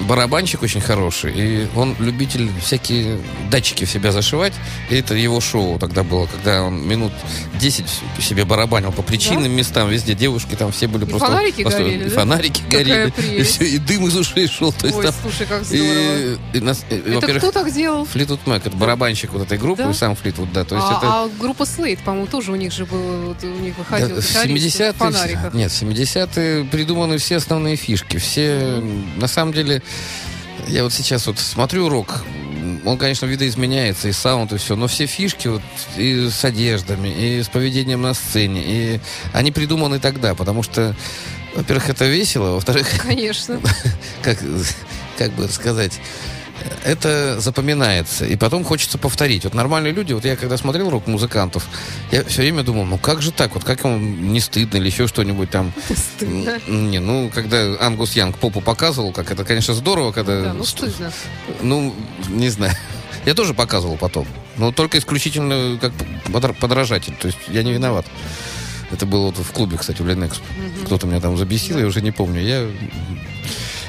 барабанщик 0.06 0.62
очень 0.62 0.80
хороший, 0.80 1.32
и 1.34 1.66
он 1.76 1.96
любитель 1.98 2.50
всякие 2.62 3.18
датчики 3.50 3.84
в 3.84 3.90
себя 3.90 4.12
зашивать. 4.12 4.52
И 4.90 4.96
это 4.96 5.14
его 5.14 5.40
шоу 5.40 5.78
тогда 5.78 6.02
было, 6.02 6.26
когда 6.26 6.62
он 6.62 6.86
минут 6.86 7.12
10 7.60 7.84
себе 8.20 8.44
барабанил 8.44 8.92
по 8.92 9.02
причинным 9.02 9.52
местам, 9.52 9.88
везде 9.88 10.14
девушки 10.14 10.54
там 10.54 10.72
все 10.72 10.86
были 10.88 11.04
И 11.04 11.08
просто... 11.08 11.26
фонарики 11.26 11.62
просто- 11.62 11.82
горели, 11.82 12.06
и 12.06 12.08
да? 12.10 12.14
фонарики 12.20 12.62
Какая 12.62 12.84
горели, 12.84 13.08
и, 13.08 13.10
прелесть. 13.12 13.50
все, 13.56 13.64
и 13.64 13.78
дым 13.78 14.06
из 14.06 14.16
ушей 14.16 14.46
шел. 14.48 14.72
То 14.72 14.86
есть 14.86 14.98
Ой, 14.98 15.04
там- 15.04 15.14
слушай, 15.22 15.46
как 15.46 15.64
здорово. 15.64 15.84
и, 15.84 16.36
и 16.54 16.60
нас- 16.60 16.84
и, 16.90 16.94
Это 16.94 17.38
кто 17.38 17.52
так 17.52 17.72
делал? 17.72 18.04
Флитвуд 18.04 18.46
Мэк, 18.46 18.66
это 18.66 18.76
барабанщик 18.76 19.32
вот 19.32 19.42
этой 19.42 19.58
группы, 19.58 19.82
Да? 19.84 19.90
и 19.90 19.94
сам 19.94 20.14
Флитвуд, 20.16 20.52
да. 20.52 20.64
То 20.64 20.74
есть 20.76 20.86
а, 20.90 20.98
это... 20.98 21.06
а 21.06 21.28
группа 21.40 21.64
Слейд, 21.64 22.00
по-моему, 22.00 22.26
тоже 22.26 22.52
у 22.52 22.56
них 22.56 22.72
же 22.72 22.84
был, 22.86 23.28
вот 23.28 23.42
у 23.44 23.46
них 23.60 23.76
выходил 23.78 24.08
Да, 24.08 24.20
в 24.20 24.28
гитарист 24.28 24.80
70-е, 24.80 24.92
в 25.50 25.54
нет, 25.54 25.70
в 25.72 25.82
70-е 25.82 26.64
придуманы 26.64 27.18
все 27.18 27.36
основные 27.36 27.76
фишки. 27.76 28.16
Все, 28.18 28.82
на 29.16 29.26
самом 29.28 29.37
деле, 29.52 29.82
я 30.66 30.82
вот 30.82 30.92
сейчас 30.92 31.26
вот 31.26 31.38
смотрю 31.38 31.88
рок, 31.88 32.24
он, 32.84 32.98
конечно, 32.98 33.26
видоизменяется, 33.26 34.08
и 34.08 34.12
саунд, 34.12 34.52
и 34.52 34.56
все, 34.56 34.76
но 34.76 34.86
все 34.86 35.06
фишки 35.06 35.48
вот 35.48 35.62
и 35.96 36.28
с 36.28 36.44
одеждами, 36.44 37.08
и 37.08 37.42
с 37.42 37.48
поведением 37.48 38.02
на 38.02 38.14
сцене, 38.14 38.62
и 38.64 39.00
они 39.32 39.52
придуманы 39.52 39.98
тогда, 40.00 40.34
потому 40.34 40.62
что, 40.62 40.94
во-первых, 41.54 41.90
это 41.90 42.06
весело, 42.06 42.54
во-вторых, 42.54 42.88
Конечно. 43.02 43.60
как, 44.22 44.38
как 45.16 45.32
бы 45.32 45.48
сказать, 45.48 46.00
это 46.84 47.40
запоминается. 47.40 48.24
И 48.26 48.36
потом 48.36 48.64
хочется 48.64 48.98
повторить. 48.98 49.44
Вот 49.44 49.54
нормальные 49.54 49.92
люди, 49.92 50.12
вот 50.12 50.24
я 50.24 50.36
когда 50.36 50.56
смотрел 50.56 50.90
рок-музыкантов, 50.90 51.66
я 52.10 52.24
все 52.24 52.42
время 52.42 52.62
думал, 52.62 52.84
ну 52.84 52.98
как 52.98 53.22
же 53.22 53.32
так? 53.32 53.54
Вот 53.54 53.64
как 53.64 53.84
ему 53.84 53.98
не 53.98 54.40
стыдно 54.40 54.76
или 54.78 54.86
еще 54.86 55.06
что-нибудь 55.06 55.50
там. 55.50 55.72
Стыдно. 55.96 56.60
Не, 56.66 56.98
ну, 56.98 57.30
когда 57.34 57.76
Ангус 57.80 58.12
Янг 58.12 58.38
попу 58.38 58.60
показывал, 58.60 59.12
как 59.12 59.30
это, 59.30 59.44
конечно, 59.44 59.74
здорово, 59.74 60.12
когда... 60.12 60.42
Да, 60.42 60.52
ну 60.52 60.64
стыдно. 60.64 61.12
Ну, 61.60 61.94
не 62.28 62.48
знаю. 62.48 62.72
Я 63.26 63.34
тоже 63.34 63.54
показывал 63.54 63.96
потом. 63.96 64.26
Но 64.56 64.72
только 64.72 64.98
исключительно 64.98 65.78
как 65.80 65.92
подра- 66.26 66.54
подражатель. 66.54 67.14
То 67.14 67.28
есть 67.28 67.38
я 67.48 67.62
не 67.62 67.72
виноват. 67.72 68.06
Это 68.90 69.06
было 69.06 69.26
вот 69.26 69.38
в 69.38 69.52
клубе, 69.52 69.76
кстати, 69.76 70.00
в 70.02 70.06
Ленэкспо. 70.06 70.44
Кто-то 70.86 71.06
меня 71.06 71.20
там 71.20 71.36
забесил, 71.36 71.78
я 71.78 71.86
уже 71.86 72.00
не 72.00 72.10
помню. 72.10 72.40
Я 72.40 72.66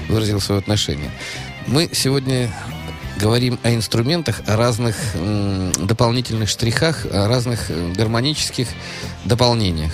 выразил 0.10 0.42
свое 0.42 0.60
отношение. 0.60 1.10
Мы 1.70 1.90
сегодня 1.94 2.50
говорим 3.20 3.60
о 3.64 3.74
инструментах, 3.74 4.42
о 4.48 4.56
разных 4.56 4.96
м, 5.16 5.72
дополнительных 5.74 6.50
штрихах, 6.50 7.06
о 7.12 7.28
разных 7.28 7.70
э, 7.70 7.94
гармонических 7.94 8.68
дополнениях. 9.26 9.92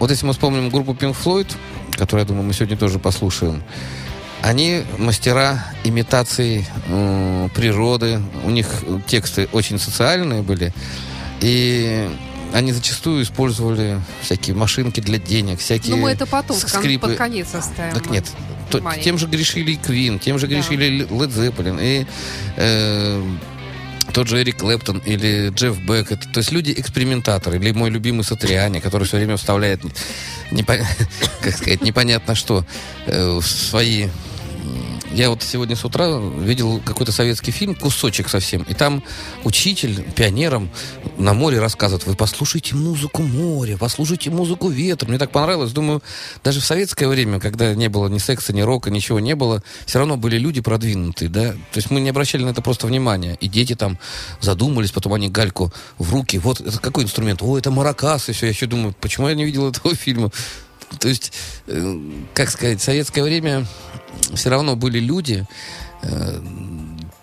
Вот 0.00 0.10
если 0.10 0.26
мы 0.26 0.32
вспомним 0.32 0.70
группу 0.70 0.92
Pink 0.92 1.14
Floyd, 1.22 1.46
которую, 1.92 2.24
я 2.24 2.26
думаю, 2.26 2.44
мы 2.44 2.52
сегодня 2.52 2.76
тоже 2.76 2.98
послушаем, 2.98 3.62
они 4.42 4.82
мастера 4.98 5.64
имитации 5.84 6.66
м, 6.88 7.50
природы. 7.54 8.20
У 8.44 8.50
них 8.50 8.66
тексты 9.06 9.48
очень 9.52 9.78
социальные 9.78 10.42
были. 10.42 10.72
И 11.40 12.10
они 12.52 12.72
зачастую 12.72 13.22
использовали 13.22 14.00
всякие 14.22 14.56
машинки 14.56 15.00
для 15.00 15.18
денег, 15.18 15.60
всякие 15.60 15.94
Ну, 15.94 16.02
мы 16.02 16.10
это 16.10 16.26
потом, 16.26 16.56
скрипы. 16.56 17.08
под 17.08 17.16
конец 17.16 17.54
оставим. 17.54 17.94
Так 17.94 18.10
нет. 18.10 18.24
То- 18.80 19.00
тем 19.02 19.18
же 19.18 19.26
грешили 19.26 19.72
и 19.72 19.76
Квин, 19.76 20.18
тем 20.18 20.38
же 20.38 20.46
Да. 20.46 20.54
грешили 20.54 20.84
и 20.84 21.02
Led 21.02 21.28
Zeppelin, 21.28 21.78
и 21.80 22.06
э, 22.56 23.22
тот 24.12 24.28
же 24.28 24.40
Эрик 24.40 24.58
Клэптон 24.58 24.98
или 24.98 25.50
Джефф 25.54 25.78
Беккет. 25.80 26.20
То 26.32 26.38
есть 26.38 26.52
люди-экспериментаторы. 26.52 27.56
Или 27.56 27.72
мой 27.72 27.90
любимый 27.90 28.22
Сатриани, 28.22 28.78
который 28.80 29.04
все 29.06 29.16
время 29.16 29.36
вставляет, 29.36 29.80
непо- 30.50 30.84
как 31.40 31.56
сказать, 31.56 31.82
непонятно 31.82 32.34
что 32.34 32.64
э, 33.06 33.38
в 33.40 33.42
свои... 33.46 34.08
Я 35.14 35.30
вот 35.30 35.44
сегодня 35.44 35.76
с 35.76 35.84
утра 35.84 36.18
видел 36.18 36.80
какой-то 36.84 37.12
советский 37.12 37.52
фильм, 37.52 37.76
кусочек 37.76 38.28
совсем, 38.28 38.62
и 38.62 38.74
там 38.74 39.00
учитель 39.44 40.02
пионерам 40.02 40.70
на 41.18 41.34
море 41.34 41.60
рассказывает, 41.60 42.04
вы 42.04 42.16
послушайте 42.16 42.74
музыку 42.74 43.22
моря, 43.22 43.76
послушайте 43.78 44.30
музыку 44.30 44.70
ветра. 44.70 45.06
Мне 45.06 45.18
так 45.18 45.30
понравилось. 45.30 45.70
Думаю, 45.70 46.02
даже 46.42 46.60
в 46.60 46.64
советское 46.64 47.06
время, 47.06 47.38
когда 47.38 47.76
не 47.76 47.88
было 47.88 48.08
ни 48.08 48.18
секса, 48.18 48.52
ни 48.52 48.62
рока, 48.62 48.90
ничего 48.90 49.20
не 49.20 49.36
было, 49.36 49.62
все 49.86 50.00
равно 50.00 50.16
были 50.16 50.36
люди 50.36 50.60
продвинутые, 50.60 51.28
да. 51.28 51.52
То 51.52 51.76
есть 51.76 51.92
мы 51.92 52.00
не 52.00 52.10
обращали 52.10 52.42
на 52.42 52.48
это 52.48 52.60
просто 52.60 52.88
внимания. 52.88 53.38
И 53.40 53.46
дети 53.46 53.76
там 53.76 54.00
задумались, 54.40 54.90
потом 54.90 55.12
они 55.12 55.28
гальку 55.28 55.72
в 55.96 56.12
руки. 56.12 56.38
Вот 56.40 56.60
это 56.60 56.80
какой 56.80 57.04
инструмент? 57.04 57.40
О, 57.40 57.56
это 57.56 57.70
маракас. 57.70 58.28
И 58.30 58.32
все. 58.32 58.46
Я 58.46 58.50
еще 58.50 58.66
думаю, 58.66 58.96
почему 59.00 59.28
я 59.28 59.36
не 59.36 59.44
видел 59.44 59.68
этого 59.70 59.94
фильма? 59.94 60.32
То 60.98 61.08
есть, 61.08 61.32
э, 61.66 61.98
как 62.34 62.50
сказать, 62.50 62.80
в 62.80 62.84
советское 62.84 63.22
время 63.22 63.66
все 64.34 64.50
равно 64.50 64.76
были 64.76 64.98
люди 64.98 65.46
э, 66.02 66.40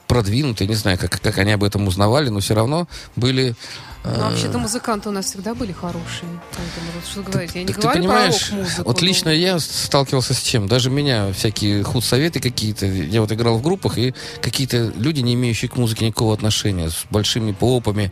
продвинутые, 0.08 0.68
не 0.68 0.76
знаю, 0.76 0.98
как, 0.98 1.22
как 1.22 1.38
они 1.38 1.52
об 1.52 1.64
этом 1.64 1.88
узнавали, 1.88 2.30
но 2.30 2.40
все 2.40 2.54
равно 2.54 2.88
были... 3.16 3.56
э, 4.04 4.16
Ну, 4.18 4.30
вообще-то 4.30 4.58
музыканты 4.58 5.10
у 5.10 5.12
нас 5.12 5.26
всегда 5.26 5.54
были 5.54 5.72
хорошие. 5.72 6.30
Поэтому 6.52 6.92
вот 6.96 7.06
что 7.06 7.22
говорить. 7.24 7.52
Я 7.56 7.62
не 7.64 7.68
так 7.74 7.82
говорю 7.82 8.00
понимаешь, 8.02 8.48
про 8.50 8.58
рок-музыку. 8.58 8.84
вот 8.86 9.02
лично 9.02 9.30
я 9.30 9.60
сталкивался 9.60 10.34
с 10.34 10.42
чем? 10.42 10.68
Даже 10.68 10.90
меня 10.90 11.32
всякие 11.34 11.84
худсоветы 11.84 12.40
какие-то, 12.40 12.86
я 12.86 13.22
вот 13.22 13.32
играл 13.32 13.58
в 13.58 13.62
группах, 13.62 13.98
и 13.98 14.14
какие-то 14.42 14.92
люди, 14.96 15.20
не 15.22 15.34
имеющие 15.36 15.70
к 15.70 15.76
музыке 15.78 16.06
никакого 16.06 16.34
отношения, 16.34 16.90
с 16.90 17.06
большими 17.10 17.52
попами, 17.52 18.12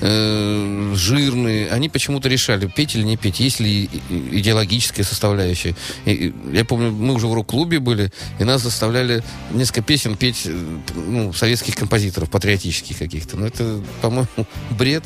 э, 0.00 0.92
жирные, 0.94 1.68
они 1.70 1.88
почему-то 1.88 2.28
решали, 2.28 2.66
петь 2.66 2.94
или 2.94 3.02
не 3.02 3.16
петь, 3.16 3.40
есть 3.40 3.60
ли 3.60 3.88
идеологическая 4.10 5.04
составляющая. 5.04 5.74
И- 6.04 6.32
я 6.52 6.64
помню, 6.64 6.90
мы 6.92 7.14
уже 7.14 7.26
в 7.26 7.34
рок-клубе 7.34 7.78
были, 7.80 8.12
и 8.38 8.44
нас 8.44 8.62
заставляли 8.62 9.22
несколько 9.50 9.82
песен 9.82 10.16
петь 10.16 10.42
э, 10.46 10.78
ну, 10.94 11.32
советских 11.32 11.74
композиторов, 11.76 12.30
патриотических 12.30 12.98
каких-то. 12.98 13.36
Ну, 13.36 13.46
это, 13.46 13.80
по-моему, 14.00 14.28
бред. 14.70 15.04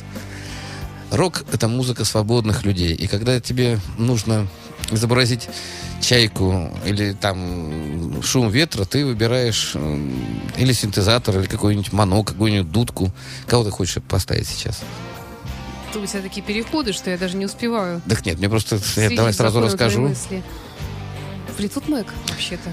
Рок— 1.10 1.44
это 1.52 1.68
музыка 1.68 2.04
свободных 2.04 2.64
людей. 2.64 2.94
И 2.94 3.06
когда 3.06 3.40
тебе 3.40 3.78
нужно 3.96 4.46
изобразить 4.90 5.48
чайку 6.00 6.70
или 6.84 7.12
там 7.12 8.22
шум 8.22 8.50
ветра, 8.50 8.84
ты 8.84 9.04
выбираешь 9.04 9.72
м, 9.74 10.12
или 10.56 10.72
синтезатор, 10.72 11.38
или 11.38 11.46
какой-нибудь 11.46 11.92
моно, 11.92 12.22
какую-нибудь 12.22 12.70
дудку. 12.70 13.10
Кого 13.46 13.64
ты 13.64 13.70
хочешь 13.70 14.02
поставить 14.02 14.46
сейчас? 14.46 14.80
У 15.94 16.06
тебя 16.06 16.20
такие 16.20 16.42
переходы, 16.42 16.92
что 16.92 17.10
я 17.10 17.18
даже 17.18 17.36
не 17.36 17.46
успеваю. 17.46 18.00
Так 18.08 18.24
нет, 18.24 18.38
мне 18.38 18.48
просто... 18.48 18.78
Следить 18.78 19.16
давай 19.16 19.32
сразу 19.32 19.60
расскажу. 19.60 20.02
мысли. 20.02 20.44
Флитвуд 21.56 21.88
Мэк, 21.88 22.06
вообще-то. 22.28 22.70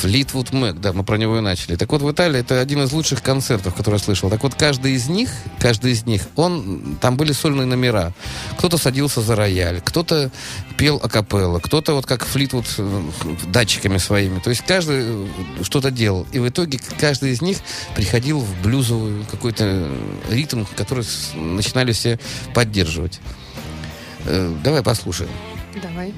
Флитвуд 0.00 0.52
Мэк, 0.52 0.80
да, 0.80 0.92
мы 0.92 1.04
про 1.04 1.16
него 1.16 1.38
и 1.38 1.40
начали. 1.40 1.76
Так 1.76 1.90
вот, 1.92 2.02
в 2.02 2.10
Италии 2.10 2.40
это 2.40 2.60
один 2.60 2.82
из 2.82 2.92
лучших 2.92 3.22
концертов, 3.22 3.74
который 3.74 3.96
я 3.96 3.98
слышал. 3.98 4.28
Так 4.28 4.42
вот, 4.42 4.54
каждый 4.54 4.92
из 4.92 5.08
них, 5.08 5.30
каждый 5.58 5.92
из 5.92 6.04
них, 6.04 6.22
он, 6.36 6.98
там 7.00 7.16
были 7.16 7.32
сольные 7.32 7.66
номера. 7.66 8.12
Кто-то 8.58 8.76
садился 8.76 9.20
за 9.20 9.36
рояль, 9.36 9.80
кто-то 9.80 10.30
пел 10.76 11.00
акапелла, 11.02 11.60
кто-то 11.60 11.94
вот 11.94 12.06
как 12.06 12.24
Флитвуд 12.24 12.66
э, 12.78 13.02
датчиками 13.46 13.98
своими. 13.98 14.40
То 14.40 14.50
есть 14.50 14.62
каждый 14.66 15.02
э, 15.04 15.26
что-то 15.62 15.90
делал. 15.90 16.26
И 16.32 16.38
в 16.38 16.48
итоге 16.48 16.78
каждый 16.98 17.32
из 17.32 17.40
них 17.40 17.58
приходил 17.94 18.40
в 18.40 18.62
блюзовый 18.62 19.24
какой-то 19.30 19.90
ритм, 20.28 20.64
который 20.76 21.04
начинали 21.34 21.92
все 21.92 22.18
поддерживать. 22.52 23.20
Э, 24.26 24.54
Давай 24.62 24.82
послушаем. 24.82 25.30
Давай. 25.82 26.12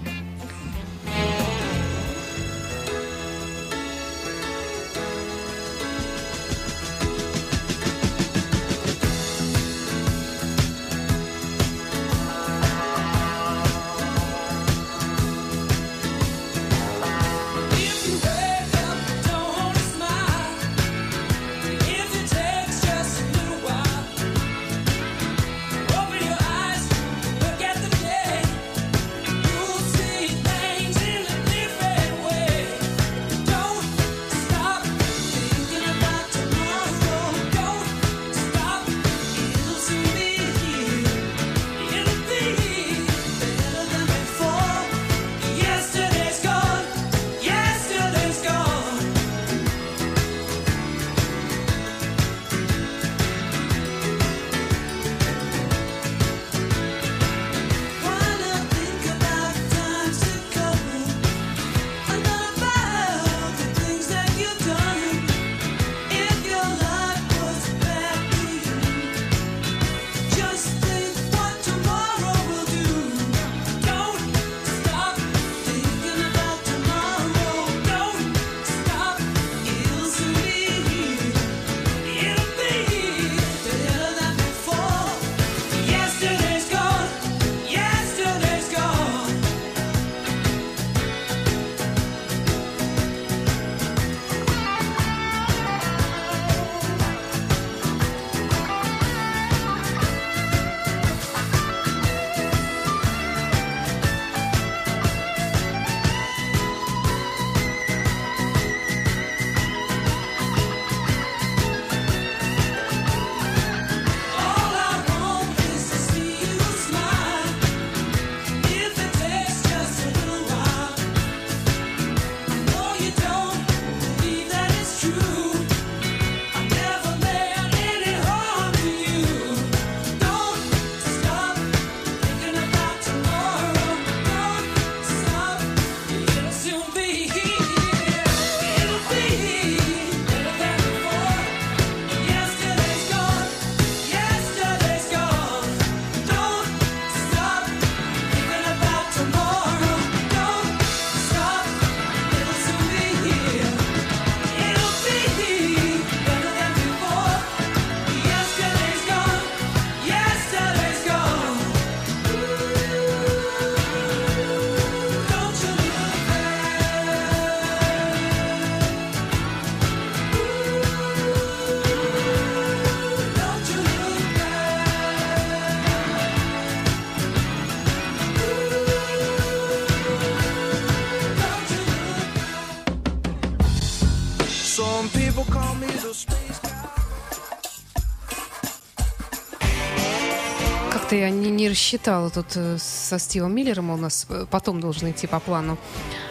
Как-то 191.07 191.21
я 191.21 191.31
не, 191.31 191.51
не 191.53 191.69
рассчитала 191.69 192.31
тут 192.31 192.47
э, 192.57 192.79
со 192.81 193.21
Стивом 193.21 193.55
Миллером, 193.55 193.91
у 193.91 193.97
нас 193.97 194.27
э, 194.29 194.45
потом 194.51 194.81
должен 194.81 195.09
идти 195.09 195.29
по 195.29 195.39
плану. 195.39 195.79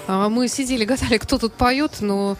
А 0.05 0.27
Мы 0.27 0.49
сидели, 0.49 0.83
гадали, 0.85 1.17
кто 1.17 1.37
тут 1.37 1.53
поет, 1.53 2.01
но 2.01 2.35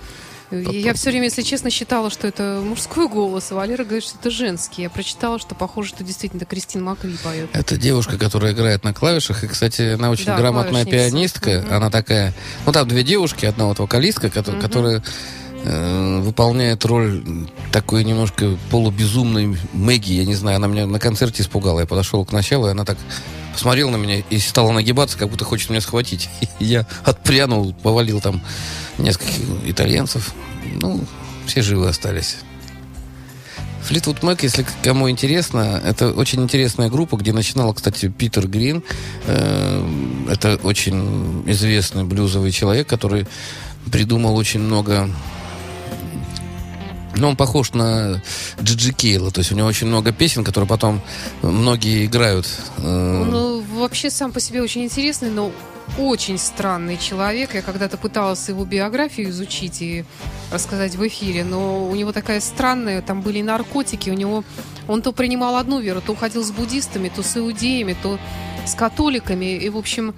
я 0.51 0.93
все 0.95 1.11
время, 1.11 1.27
если 1.27 1.43
честно, 1.43 1.69
считала, 1.69 2.09
что 2.09 2.27
это 2.27 2.61
мужской 2.61 3.07
голос, 3.07 3.53
а 3.53 3.55
Валера 3.55 3.85
говорит, 3.85 4.03
что 4.03 4.17
это 4.19 4.31
женский. 4.31 4.81
Я 4.81 4.89
прочитала, 4.89 5.39
что 5.39 5.55
похоже, 5.55 5.87
что 5.87 6.03
действительно 6.03 6.41
это 6.41 6.45
Кристин 6.47 6.83
Макри 6.83 7.15
поет. 7.23 7.49
Это 7.53 7.77
девушка, 7.77 8.17
которая 8.17 8.51
играет 8.51 8.83
на 8.83 8.93
клавишах. 8.93 9.45
И, 9.45 9.47
кстати, 9.47 9.93
она 9.93 10.09
очень 10.09 10.25
Да, 10.25 10.37
грамотная 10.37 10.83
пианистка. 10.83 11.61
Мгм. 11.61 11.73
Она 11.73 11.89
такая... 11.89 12.33
Ну, 12.65 12.73
там 12.73 12.85
две 12.85 13.03
девушки, 13.03 13.45
одна 13.45 13.67
вот 13.67 13.79
вокалистка, 13.79 14.27
кото- 14.27 14.59
которая 14.59 15.01
э, 15.65 16.19
выполняет 16.21 16.85
роль 16.85 17.23
такой 17.71 18.03
немножко 18.03 18.57
полубезумной 18.69 19.57
Мэгги. 19.73 20.13
Я 20.13 20.25
не 20.25 20.35
знаю, 20.35 20.57
она 20.57 20.67
меня 20.67 20.85
на 20.85 20.99
концерте 20.99 21.43
испугала. 21.43 21.81
Я 21.81 21.85
подошел 21.85 22.23
к 22.25 22.31
началу, 22.31 22.67
и 22.67 22.71
она 22.71 22.85
так 22.85 22.97
посмотрела 23.53 23.89
на 23.89 23.97
меня 23.97 24.23
и 24.29 24.37
стала 24.39 24.71
нагибаться, 24.71 25.17
как 25.17 25.29
будто 25.29 25.45
хочет 25.45 25.69
меня 25.69 25.81
схватить. 25.81 26.29
И 26.59 26.65
я 26.65 26.85
отпрянул, 27.03 27.73
повалил 27.73 28.21
там 28.21 28.41
нескольких 28.97 29.43
итальянцев. 29.65 30.33
Ну, 30.81 31.01
все 31.45 31.61
живы 31.61 31.87
остались. 31.87 32.37
Флитвуд 33.85 34.23
Мэк, 34.23 34.41
если 34.41 34.65
кому 34.81 35.11
интересно, 35.11 35.79
это 35.85 36.11
очень 36.11 36.41
интересная 36.41 36.89
группа, 36.89 37.17
где 37.17 37.33
начинал, 37.33 37.71
кстати, 37.73 38.09
Питер 38.09 38.47
Грин. 38.47 38.83
Э, 39.27 39.87
Это 40.27 40.59
очень 40.63 41.43
известный 41.45 42.03
блюзовый 42.03 42.51
человек, 42.51 42.87
который 42.87 43.27
придумал 43.91 44.35
очень 44.35 44.59
много... 44.59 45.09
Ну, 47.17 47.29
он 47.29 47.35
похож 47.35 47.73
на 47.73 48.21
Джиджи 48.61 48.91
Кейла, 48.91 49.31
то 49.31 49.39
есть 49.39 49.51
у 49.51 49.55
него 49.55 49.67
очень 49.67 49.87
много 49.87 50.11
песен, 50.11 50.43
которые 50.43 50.67
потом 50.67 51.01
многие 51.41 52.05
играют. 52.05 52.45
Э, 52.77 53.23
Ну, 53.25 53.61
вообще 53.79 54.09
сам 54.09 54.31
по 54.31 54.39
себе 54.39 54.61
очень 54.61 54.83
интересный, 54.83 55.29
но 55.29 55.51
очень 55.99 56.37
странный 56.37 56.97
человек. 56.97 57.53
Я 57.53 57.61
когда-то 57.61 57.97
пыталась 57.97 58.49
его 58.49 58.65
биографию 58.65 59.29
изучить 59.29 59.81
и 59.81 60.03
рассказать 60.51 60.95
в 60.95 61.07
эфире, 61.07 61.43
но 61.43 61.87
у 61.87 61.95
него 61.95 62.11
такая 62.11 62.41
странная, 62.41 63.01
там 63.01 63.21
были 63.21 63.41
наркотики, 63.41 64.09
у 64.09 64.13
него 64.13 64.43
он 64.87 65.01
то 65.01 65.11
принимал 65.11 65.57
одну 65.57 65.79
веру, 65.79 66.01
то 66.01 66.13
уходил 66.13 66.43
с 66.43 66.51
буддистами, 66.51 67.11
то 67.15 67.23
с 67.23 67.37
иудеями, 67.37 67.95
то 68.01 68.19
с 68.65 68.73
католиками, 68.73 69.57
и, 69.57 69.69
в 69.69 69.77
общем, 69.77 70.15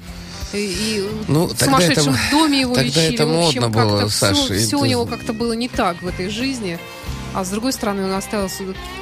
и, 0.54 1.04
Ну, 1.28 1.46
в 1.48 1.58
сумасшедшем 1.60 2.14
это- 2.14 2.20
доме 2.32 2.62
его 2.62 2.74
тогда 2.76 2.88
лечили. 3.02 3.16
это 3.16 3.26
в 3.28 3.40
общем, 3.48 3.62
модно 3.64 3.86
было, 3.86 4.08
Саша, 4.10 4.54
все, 4.56 4.78
у 4.78 4.82
ты- 4.84 4.90
него 4.90 5.06
как-то 5.06 5.34
было 5.34 5.54
не 5.54 5.68
так 5.68 6.02
в 6.02 6.08
этой 6.08 6.30
жизни. 6.30 6.80
А 7.34 7.44
с 7.46 7.50
другой 7.50 7.72
стороны, 7.74 8.06
он 8.06 8.14
осталось 8.14 8.58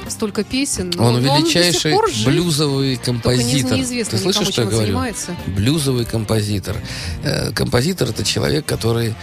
столько 0.08 0.44
песен. 0.44 0.92
но- 0.94 1.06
Он 1.06 1.22
но 1.22 1.38
величайший 1.38 1.92
пор 1.92 2.10
жив. 2.10 2.26
блюзовый 2.26 2.90
не- 2.90 2.96
композитор. 2.96 3.76
неизвестно 3.78 4.18
Ты 4.18 4.24
слышишь, 4.24 4.48
что 4.48 4.62
я 4.62 4.66
он 4.66 4.72
говорю? 4.72 4.86
занимается. 4.88 5.36
Блюзовый 5.46 6.04
композитор. 6.04 6.76
Э, 7.22 7.52
Композитор 7.52 8.10
это 8.10 8.24
человек, 8.24 8.66
который 8.66 9.14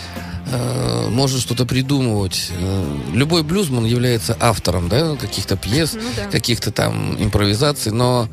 э, 0.51 1.07
может 1.09 1.39
что-то 1.41 1.65
придумывать. 1.65 2.49
Э, 2.59 2.97
Любой 3.13 3.43
блюзман 3.43 3.85
является 3.85 4.35
автором, 4.39 4.89
да, 4.89 5.15
каких-то 5.15 5.55
пьес, 5.57 5.93
Ну 5.93 6.01
да. 6.17 6.25
каких-то 6.25 6.71
там 6.71 7.15
импровизаций, 7.21 7.91
но 7.93 8.27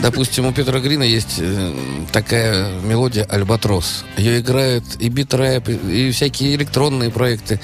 Допустим, 0.00 0.46
у 0.46 0.52
Петра 0.52 0.78
Грина 0.80 1.02
есть 1.02 1.36
э, 1.38 1.74
такая 2.12 2.70
мелодия 2.82 3.24
«Альбатрос». 3.24 4.04
Ее 4.16 4.40
играют 4.40 4.84
и 4.98 5.08
битрэп, 5.08 5.68
и, 5.68 6.10
всякие 6.12 6.54
электронные 6.54 7.10
проекты. 7.10 7.60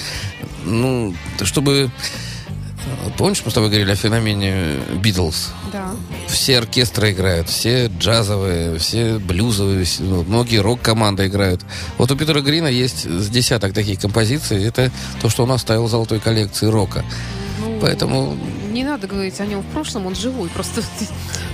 Ну, 0.65 1.15
чтобы... 1.43 1.91
Помнишь, 3.17 3.43
мы 3.45 3.51
с 3.51 3.55
тобой 3.55 3.71
говорили 3.71 3.93
о 3.93 3.97
феномене 3.97 4.81
Битлз? 5.01 5.53
Да. 5.73 5.91
все 6.29 6.59
оркестры 6.59 7.13
играют, 7.13 7.49
все 7.49 7.87
джазовые, 7.87 8.79
все 8.79 9.19
блюзовые, 9.19 9.87
ну, 10.01 10.23
многие 10.23 10.59
рок-команды 10.59 11.27
играют. 11.27 11.63
Вот 11.99 12.11
у 12.11 12.17
Питера 12.17 12.43
Грина 12.43 12.67
есть 12.67 13.09
с 13.09 13.29
десяток 13.29 13.73
таких 13.73 14.01
композиций. 14.01 14.63
Это 14.65 14.91
то, 15.23 15.29
что 15.29 15.45
он 15.45 15.53
оставил 15.53 15.87
в 15.87 15.91
золотой 15.91 16.21
коллекции 16.21 16.67
рока. 16.67 17.05
Ну, 17.61 17.79
Поэтому... 17.81 18.37
Не 18.75 18.83
надо 18.83 19.07
говорить 19.07 19.39
о 19.41 19.47
нем 19.47 19.61
в 19.61 19.67
прошлом, 19.67 20.07
он 20.07 20.17
живой. 20.17 20.49
Просто 20.49 20.83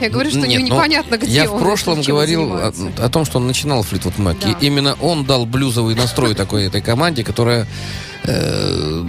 я 0.00 0.08
говорю, 0.08 0.30
что 0.30 0.38
Нет, 0.40 0.48
не- 0.48 0.58
ну, 0.70 0.74
непонятно, 0.74 1.18
где 1.18 1.30
Я 1.30 1.50
он. 1.50 1.58
в 1.58 1.62
прошлом 1.62 2.00
говорил 2.00 2.54
о, 2.54 2.72
о 2.98 3.08
том, 3.10 3.26
что 3.26 3.38
он 3.38 3.46
начинал 3.46 3.82
Флитвуд 3.82 4.16
Мэк. 4.16 4.38
Да. 4.40 4.50
И 4.52 4.66
именно 4.66 4.94
он 5.02 5.26
дал 5.26 5.44
блюзовый 5.44 5.94
настрой 5.94 6.34
такой 6.34 6.64
этой 6.64 6.80
команде, 6.80 7.22
которая, 7.22 7.66
э, 8.24 9.04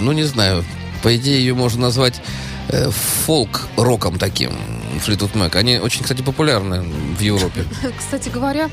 ну 0.00 0.12
не 0.12 0.24
знаю, 0.24 0.66
по 1.02 1.16
идее 1.16 1.38
ее 1.38 1.54
можно 1.54 1.80
назвать 1.80 2.20
э, 2.68 2.90
фолк-роком 2.90 4.18
таким, 4.18 4.52
Флитвуд 5.00 5.34
Мэк. 5.34 5.56
Они 5.56 5.78
очень, 5.78 6.02
кстати, 6.02 6.20
популярны 6.20 6.82
в 6.82 7.20
Европе. 7.20 7.64
Кстати 7.98 8.28
говоря, 8.28 8.68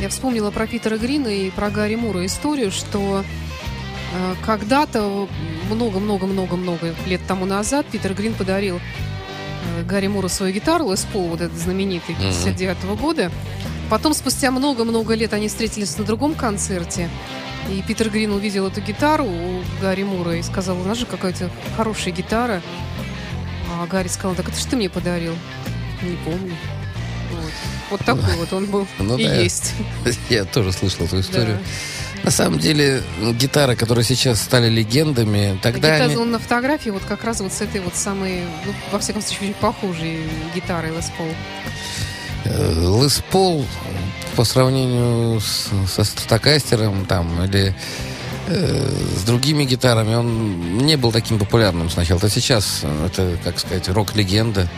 я 0.00 0.08
вспомнила 0.08 0.50
про 0.50 0.66
Питера 0.66 0.98
Грина 0.98 1.28
и 1.28 1.50
про 1.50 1.70
Гарри 1.70 1.94
Мура 1.94 2.26
историю, 2.26 2.72
что 2.72 3.24
когда-то, 4.44 5.28
много-много-много-много 5.70 6.94
лет 7.06 7.20
тому 7.26 7.44
назад, 7.44 7.86
Питер 7.86 8.14
Грин 8.14 8.34
подарил 8.34 8.76
э, 9.78 9.82
Гарри 9.84 10.06
Муру 10.06 10.28
свою 10.28 10.52
гитару 10.54 10.90
Лес 10.90 11.06
Пол, 11.12 11.28
вот 11.28 11.40
этот 11.40 11.56
знаменитый, 11.58 12.14
Мгм. 12.14 12.24
59 12.24 12.84
года. 13.00 13.30
Потом, 13.90 14.14
спустя 14.14 14.50
много-много 14.50 15.14
лет, 15.14 15.32
они 15.32 15.48
встретились 15.48 15.96
на 15.98 16.04
другом 16.04 16.34
концерте. 16.34 17.08
И 17.70 17.82
Питер 17.82 18.10
Грин 18.10 18.32
увидел 18.32 18.66
эту 18.68 18.80
гитару 18.80 19.24
у 19.24 19.62
Гарри 19.80 20.04
Мура 20.04 20.36
и 20.36 20.42
сказал, 20.42 20.80
у 20.80 20.84
нас 20.84 20.98
же 20.98 21.06
какая-то 21.06 21.50
хорошая 21.76 22.14
гитара. 22.14 22.62
А 23.72 23.86
Гарри 23.86 24.08
сказал, 24.08 24.34
так 24.34 24.48
это 24.48 24.58
ж 24.58 24.64
ты 24.64 24.76
мне 24.76 24.88
подарил. 24.88 25.34
Не 26.02 26.16
помню. 26.24 26.54
Вот, 27.32 27.52
вот 27.90 28.00
такой 28.04 28.36
вот 28.36 28.52
он 28.52 28.66
был 28.66 28.86
Ну 28.98 29.18
и 29.18 29.24
да. 29.26 29.34
есть. 29.34 29.74
Я 30.30 30.44
тоже 30.44 30.72
слышал 30.72 31.06
эту 31.06 31.18
историю. 31.20 31.58
Да. 31.58 31.62
На 32.24 32.30
самом 32.30 32.58
деле, 32.58 33.02
гитары, 33.34 33.76
которые 33.76 34.04
сейчас 34.04 34.40
стали 34.40 34.68
легендами, 34.68 35.58
тогда 35.62 35.96
Гитара, 35.96 36.04
они... 36.10 36.16
он 36.16 36.30
на 36.32 36.38
фотографии 36.38 36.90
вот 36.90 37.02
как 37.04 37.24
раз 37.24 37.40
вот 37.40 37.52
с 37.52 37.60
этой 37.60 37.80
вот 37.80 37.94
самой, 37.94 38.42
ну, 38.64 38.72
во 38.90 38.98
всяком 38.98 39.22
случае, 39.22 39.50
очень 39.50 39.60
похожей 39.60 40.18
гитарой 40.54 40.90
Лес 40.90 41.10
Пол. 41.16 41.28
э, 42.44 43.00
Лес 43.02 43.22
Пол 43.30 43.64
по 44.34 44.44
сравнению 44.44 45.40
с, 45.40 45.70
со 45.88 46.04
стакастером 46.04 47.06
там 47.06 47.44
или 47.44 47.74
с 48.48 49.22
другими 49.24 49.64
гитарами, 49.64 50.14
он 50.14 50.78
не 50.78 50.96
был 50.96 51.12
таким 51.12 51.38
популярным 51.38 51.90
сначала. 51.90 52.20
А 52.22 52.28
сейчас 52.28 52.80
э, 52.82 53.06
это, 53.06 53.36
как 53.44 53.58
сказать, 53.58 53.88
рок-легенда, 53.88 54.68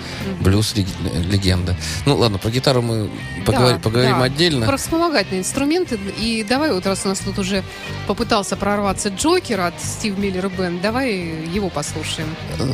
блюз-легенда. 0.41 1.77
Ну 2.07 2.17
ладно, 2.17 2.39
про 2.39 2.51
гитару 2.51 2.83
мы 2.83 3.11
поговор- 3.45 3.73
Да, 3.75 3.79
поговорим 3.79 4.19
да. 4.19 4.25
отдельно. 4.25 4.67
Про 4.67 4.77
вспомогательные 4.77 5.41
инструменты. 5.41 5.99
И 6.19 6.45
давай, 6.49 6.73
вот 6.73 6.87
раз 6.87 7.03
у 7.05 7.09
нас 7.09 7.19
тут 7.19 7.39
уже 7.39 7.63
попытался 8.07 8.57
прорваться 8.57 9.09
Джокер 9.11 9.61
от 9.61 9.75
Стив 9.83 10.17
Миллер 10.19 10.49
Бенд, 10.49 10.81
давай 10.81 11.13
его 11.53 11.69
послушаем. 11.69 12.29
Э, 12.59 12.65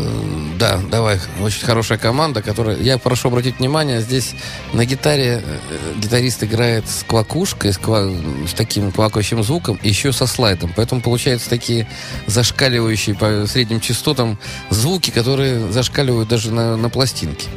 Да, 0.59 0.81
давай. 0.91 1.19
Очень 1.43 1.65
хорошая 1.67 1.99
команда, 1.99 2.41
которая... 2.43 2.77
Я 2.79 2.99
прошу 2.99 3.29
обратить 3.29 3.59
внимание, 3.59 4.01
здесь 4.01 4.35
на 4.73 4.85
гитаре 4.85 5.43
э, 5.45 5.59
гитарист 5.99 6.45
играет 6.45 6.89
с 6.89 7.03
квакушкой, 7.05 7.73
с, 7.73 7.79
ква- 7.79 8.47
с 8.49 8.55
таким 8.55 8.93
квакающим 8.93 9.43
звуком, 9.43 9.79
еще 9.83 10.13
со 10.13 10.27
слайдом. 10.27 10.73
Поэтому 10.77 10.84
получаются 10.87 11.51
такие 11.51 11.87
зашкаливающие 12.27 13.14
по 13.14 13.47
средним 13.47 13.81
частотам 13.81 14.38
звуки, 14.70 15.11
которые 15.11 15.73
зашкаливают 15.73 16.29
даже 16.29 16.53
на, 16.53 16.77
на 16.77 16.88
пластинке. 16.88 17.49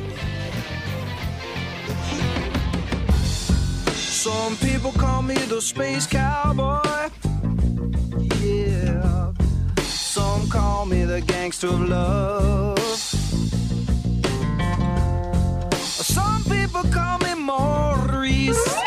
Call 16.91 17.17
me 17.19 17.35
Maurice. 17.35 18.87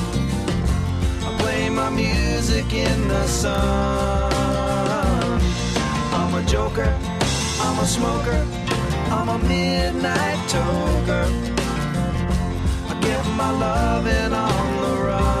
Play 1.41 1.69
my 1.69 1.89
music 1.89 2.71
in 2.71 3.07
the 3.07 3.25
sun. 3.27 4.31
I'm 6.13 6.33
a 6.35 6.43
joker, 6.45 6.95
I'm 7.59 7.79
a 7.79 7.85
smoker, 7.85 8.45
I'm 9.09 9.29
a 9.29 9.39
midnight 9.39 10.39
toker. 10.53 11.25
I 12.89 12.93
get 13.01 13.25
my 13.35 13.51
loving 13.51 14.33
on 14.33 14.81
the 14.83 14.93
run. 15.03 15.40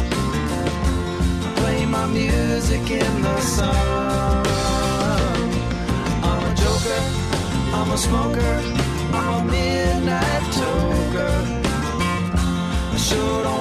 Music 2.13 2.91
in 2.91 3.21
the 3.21 3.39
sun. 3.39 4.45
I'm 6.23 6.43
a 6.51 6.55
joker, 6.55 7.01
I'm 7.73 7.91
a 7.91 7.97
smoker, 7.97 8.53
I'm 9.13 9.33
a 9.39 9.51
midnight 9.51 10.43
toker. 10.59 11.35
I 12.93 12.97
sure 12.97 13.43
don't 13.43 13.60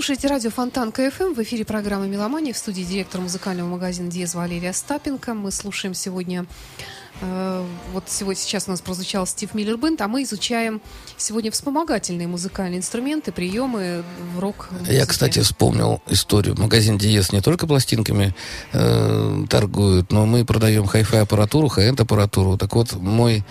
слушаете 0.00 0.28
радио 0.28 0.48
Фонтанка 0.48 0.92
FM. 0.92 1.34
В 1.34 1.42
эфире 1.42 1.66
программа 1.66 2.06
«Меломания». 2.06 2.54
В 2.54 2.56
студии 2.56 2.80
директор 2.80 3.20
музыкального 3.20 3.68
магазина 3.68 4.10
«Диез» 4.10 4.34
Валерий 4.34 4.70
Остапенко. 4.70 5.34
Мы 5.34 5.50
слушаем 5.50 5.92
сегодня... 5.92 6.46
э, 7.20 7.66
вот 7.92 8.04
сегодня 8.06 8.40
сейчас 8.40 8.66
у 8.66 8.70
нас 8.70 8.80
прозвучал 8.80 9.26
Steve 9.26 9.52
Miller 9.52 9.76
Band, 9.76 10.00
а 10.00 10.08
мы 10.08 10.22
изучаем 10.22 10.80
сегодня 11.18 11.50
вспомогательные 11.50 12.28
музыкальные 12.28 12.78
инструменты, 12.78 13.30
приемы 13.30 14.02
в 14.34 14.38
рок 14.38 14.70
Я, 14.88 15.04
кстати, 15.04 15.40
вспомнил 15.40 16.00
историю. 16.08 16.56
Магазин 16.58 16.96
«Диез» 16.96 17.30
не 17.30 17.42
только 17.42 17.66
пластинками 17.66 18.34
э, 18.72 19.44
торгует, 19.50 20.12
но 20.12 20.24
мы 20.24 20.46
продаем 20.46 20.86
хай-фай 20.86 21.20
аппаратуру, 21.20 21.68
хай-энд 21.68 22.00
аппаратуру. 22.00 22.56
Так 22.56 22.74
вот, 22.74 22.94
мой 22.94 23.44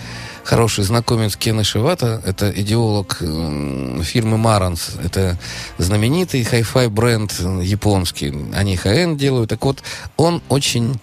хороший 0.50 0.84
знакомец 0.84 1.36
Кен 1.36 1.62
Ишивата, 1.62 2.24
это 2.26 2.52
идеолог 2.52 3.18
э, 3.22 4.02
фирмы 4.04 4.40
Marantz. 4.40 4.94
Это 5.04 5.38
знаменитый 5.78 6.44
хай-фай 6.44 6.88
бренд 6.88 7.36
э, 7.40 7.62
японский. 7.64 8.34
Они 8.56 8.76
хай-энд 8.76 9.16
делают. 9.16 9.52
Так 9.52 9.64
вот, 9.64 9.84
он 10.18 10.42
очень 10.50 11.00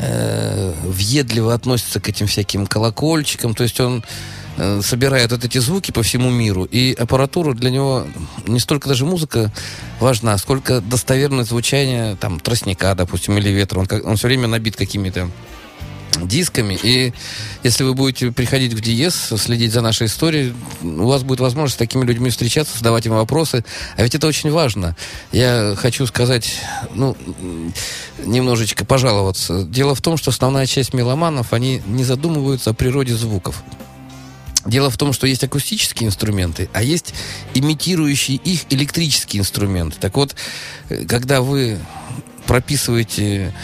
э, 0.00 0.74
въедливо 0.82 1.54
относится 1.54 2.00
к 2.00 2.08
этим 2.08 2.26
всяким 2.26 2.66
колокольчикам. 2.66 3.54
То 3.54 3.62
есть 3.62 3.78
он 3.78 4.02
э, 4.56 4.80
собирает 4.82 5.30
вот 5.30 5.44
эти 5.44 5.58
звуки 5.58 5.92
по 5.92 6.02
всему 6.02 6.30
миру. 6.30 6.64
И 6.64 6.92
аппаратура 6.98 7.54
для 7.54 7.70
него 7.70 8.04
не 8.48 8.58
столько 8.58 8.88
даже 8.88 9.04
музыка 9.04 9.52
важна, 10.00 10.36
сколько 10.38 10.80
достоверное 10.80 11.44
звучание 11.44 12.16
там 12.16 12.40
тростника, 12.40 12.96
допустим, 12.96 13.38
или 13.38 13.50
ветра. 13.50 13.78
Он, 13.78 13.86
он 14.04 14.16
все 14.16 14.26
время 14.26 14.48
набит 14.48 14.74
какими-то 14.74 15.30
дисками. 16.22 16.78
И 16.82 17.12
если 17.62 17.84
вы 17.84 17.94
будете 17.94 18.32
приходить 18.32 18.72
в 18.72 18.80
«Диез», 18.80 19.14
следить 19.36 19.72
за 19.72 19.80
нашей 19.80 20.06
историей, 20.06 20.54
у 20.82 21.06
вас 21.06 21.22
будет 21.22 21.40
возможность 21.40 21.74
с 21.74 21.78
такими 21.78 22.04
людьми 22.04 22.30
встречаться, 22.30 22.76
задавать 22.76 23.06
им 23.06 23.12
вопросы. 23.12 23.64
А 23.96 24.02
ведь 24.02 24.14
это 24.14 24.26
очень 24.26 24.50
важно. 24.50 24.96
Я 25.32 25.74
хочу 25.76 26.06
сказать, 26.06 26.60
ну, 26.94 27.16
немножечко 28.24 28.84
пожаловаться. 28.84 29.64
Дело 29.64 29.94
в 29.94 30.00
том, 30.00 30.16
что 30.16 30.30
основная 30.30 30.66
часть 30.66 30.94
меломанов, 30.94 31.52
они 31.52 31.82
не 31.86 32.04
задумываются 32.04 32.70
о 32.70 32.74
природе 32.74 33.14
звуков. 33.14 33.62
Дело 34.66 34.90
в 34.90 34.98
том, 34.98 35.12
что 35.12 35.26
есть 35.26 35.42
акустические 35.44 36.08
инструменты, 36.08 36.68
а 36.74 36.82
есть 36.82 37.14
имитирующие 37.54 38.36
их 38.36 38.66
электрические 38.70 39.40
инструменты. 39.40 39.96
Так 39.98 40.16
вот, 40.16 40.34
э, 40.88 41.04
когда 41.06 41.40
вы 41.40 41.78
прописываете 42.46 43.54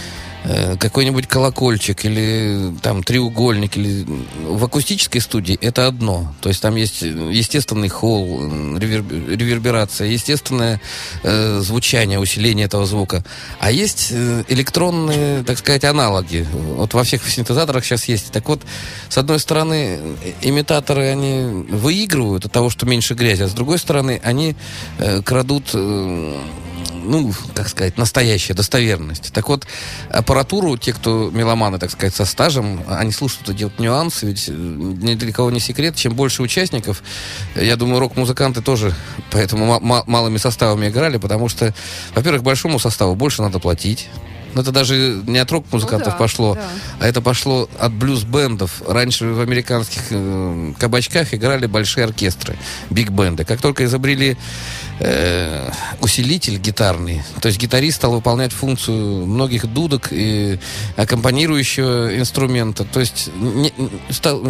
какой-нибудь 0.78 1.26
колокольчик 1.26 2.04
или 2.04 2.74
там 2.82 3.02
треугольник 3.02 3.76
или 3.78 4.04
в 4.46 4.62
акустической 4.64 5.20
студии 5.20 5.58
это 5.60 5.86
одно. 5.86 6.34
То 6.42 6.50
есть 6.50 6.60
там 6.60 6.76
есть 6.76 7.02
естественный 7.02 7.88
холл, 7.88 8.42
м, 8.42 8.76
реверб- 8.76 9.36
реверберация, 9.36 10.08
естественное 10.08 10.80
э, 11.22 11.60
звучание, 11.60 12.18
усиление 12.18 12.66
этого 12.66 12.84
звука. 12.84 13.24
А 13.58 13.70
есть 13.70 14.08
э, 14.10 14.44
электронные, 14.48 15.44
так 15.44 15.58
сказать, 15.58 15.84
аналоги. 15.84 16.46
Вот 16.52 16.92
во 16.92 17.04
всех 17.04 17.26
синтезаторах 17.28 17.84
сейчас 17.84 18.04
есть. 18.06 18.30
Так 18.30 18.48
вот, 18.48 18.60
с 19.08 19.16
одной 19.16 19.38
стороны, 19.38 19.98
э, 19.98 20.32
имитаторы, 20.42 21.08
они 21.08 21.64
выигрывают 21.70 22.44
от 22.44 22.52
того, 22.52 22.68
что 22.68 22.84
меньше 22.86 23.14
грязи, 23.14 23.42
а 23.42 23.48
с 23.48 23.52
другой 23.52 23.78
стороны, 23.78 24.20
они 24.22 24.56
э, 24.98 25.22
крадут 25.22 25.70
э, 25.72 26.38
ну, 26.92 27.32
как 27.54 27.68
сказать, 27.68 27.98
настоящая 27.98 28.54
достоверность. 28.54 29.32
Так 29.32 29.48
вот, 29.48 29.66
аппаратуру, 30.10 30.76
те, 30.76 30.92
кто 30.92 31.30
меломаны, 31.30 31.78
так 31.78 31.90
сказать, 31.90 32.14
со 32.14 32.24
стажем, 32.24 32.82
они 32.88 33.12
слушают 33.12 33.48
эти 33.48 33.64
вот 33.64 33.78
нюансы, 33.78 34.26
ведь 34.26 34.48
э, 34.48 34.52
ни 34.52 35.14
для 35.14 35.32
кого 35.32 35.50
не 35.50 35.60
секрет, 35.60 35.96
чем 35.96 36.14
больше 36.14 36.42
участников, 36.42 37.02
э, 37.54 37.64
я 37.64 37.76
думаю, 37.76 38.00
рок-музыканты 38.00 38.62
тоже 38.62 38.94
поэтому 39.30 39.66
ма- 39.66 39.80
ма- 39.80 40.04
малыми 40.06 40.38
составами 40.38 40.88
играли, 40.88 41.16
потому 41.18 41.48
что, 41.48 41.74
во-первых, 42.14 42.42
большому 42.42 42.78
составу 42.78 43.14
больше 43.14 43.42
надо 43.42 43.58
платить, 43.58 44.08
Но 44.54 44.62
это 44.62 44.72
даже 44.72 45.22
не 45.26 45.38
от 45.38 45.50
рок-музыкантов 45.50 46.06
Ну 46.06 46.12
да, 46.12 46.16
пошло, 46.18 46.54
да. 46.54 46.68
а 47.00 47.06
это 47.06 47.20
пошло 47.20 47.68
от 47.78 47.92
блюз-бендов. 47.92 48.82
Раньше 48.86 49.26
в 49.26 49.40
американских 49.40 50.02
э, 50.10 50.72
кабачках 50.78 51.34
играли 51.34 51.66
большие 51.66 52.04
оркестры, 52.04 52.56
биг-бенды. 52.90 53.44
Как 53.44 53.60
только 53.60 53.84
изобрели 53.84 54.36
э, 55.00 55.70
усилитель 56.00 56.58
гитарный, 56.58 57.22
то 57.40 57.48
есть 57.48 57.58
гитарист 57.60 57.96
стал 57.98 58.12
выполнять 58.12 58.52
функцию 58.52 59.26
многих 59.26 59.66
дудок 59.66 60.08
и 60.10 60.58
аккомпанирующего 60.96 62.16
инструмента. 62.18 62.84
То 62.84 63.00
есть 63.00 63.30
не- 63.36 63.72
стал, 64.10 64.42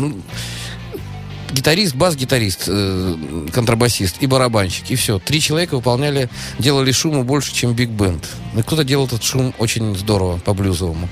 гитарист, 1.55 1.95
бас-гитарист, 1.95 2.65
э, 2.67 3.47
контрабасист 3.53 4.17
и 4.21 4.27
барабанщик. 4.27 4.91
И 4.91 4.97
все. 4.97 5.19
Три 5.19 5.41
человека 5.41 5.77
выполняли, 5.77 6.29
делали 6.59 6.93
шума 6.93 7.23
больше, 7.23 7.55
чем 7.55 7.73
биг-бенд. 7.75 8.29
И 8.57 8.63
кто-то 8.63 8.85
делал 8.85 9.07
этот 9.07 9.23
шум 9.23 9.55
очень 9.59 9.97
здорово, 9.97 10.39
по-блюзовому. 10.39 11.09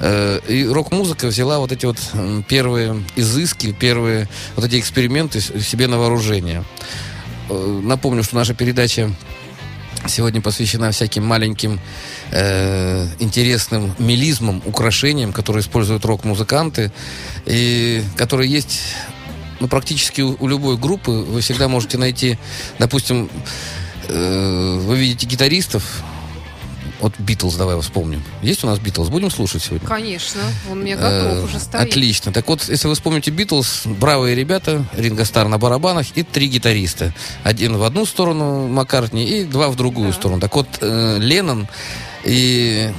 Э, 0.00 0.40
И 0.48 0.66
рок-музыка 0.66 1.26
взяла 1.26 1.58
вот 1.58 1.70
эти 1.72 1.86
вот 1.86 1.98
первые 2.48 3.02
изыски, 3.16 3.72
первые 3.72 4.28
вот 4.56 4.64
эти 4.64 4.80
эксперименты 4.80 5.40
себе 5.40 5.86
на 5.86 5.98
вооружение. 5.98 6.64
Э, 7.50 7.80
Напомню, 7.82 8.22
что 8.24 8.36
наша 8.36 8.54
передача 8.54 9.10
сегодня 10.06 10.40
посвящена 10.40 10.90
всяким 10.90 11.24
маленьким 11.24 11.80
э, 12.30 13.06
интересным 13.20 13.94
мелизмам, 13.98 14.62
украшениям, 14.64 15.32
которые 15.32 15.62
используют 15.62 16.04
рок-музыканты 16.04 16.90
и 17.46 18.02
которые 18.16 18.50
есть 18.50 18.80
ну, 19.60 19.68
практически 19.68 20.20
у, 20.20 20.36
у 20.40 20.48
любой 20.48 20.76
группы. 20.76 21.10
Вы 21.10 21.40
всегда 21.40 21.68
можете 21.68 21.98
найти, 21.98 22.38
допустим, 22.78 23.30
э, 24.08 24.78
вы 24.82 24.96
видите 24.96 25.26
гитаристов, 25.26 26.02
вот 27.00 27.12
Битлз, 27.18 27.56
давай 27.56 27.78
вспомним. 27.82 28.22
Есть 28.40 28.64
у 28.64 28.66
нас 28.66 28.78
Битлз? 28.78 29.08
Будем 29.10 29.30
слушать 29.30 29.62
сегодня? 29.62 29.86
Конечно, 29.86 30.40
он 30.70 30.80
мне 30.80 30.96
готов 30.96 31.10
Э, 31.38 31.42
уже 31.44 31.58
стоит. 31.60 31.82
Отлично. 31.90 32.32
Так 32.32 32.48
вот, 32.48 32.66
если 32.68 32.88
вы 32.88 32.94
вспомните 32.94 33.30
Битлз, 33.30 33.82
бравые 33.84 34.34
ребята, 34.34 34.86
Ринго 34.96 35.24
Стар 35.26 35.48
на 35.48 35.58
барабанах 35.58 36.06
и 36.16 36.22
три 36.22 36.48
гитариста. 36.48 37.12
Один 37.42 37.76
в 37.76 37.82
одну 37.82 38.06
сторону 38.06 38.68
Маккартни 38.68 39.24
и 39.26 39.44
два 39.44 39.68
в 39.68 39.76
другую 39.76 40.12
Да. 40.12 40.14
сторону. 40.14 40.40
Так 40.40 40.54
вот, 40.54 40.66
э, 40.80 41.18
Леннон 41.18 41.68
и 42.24 42.90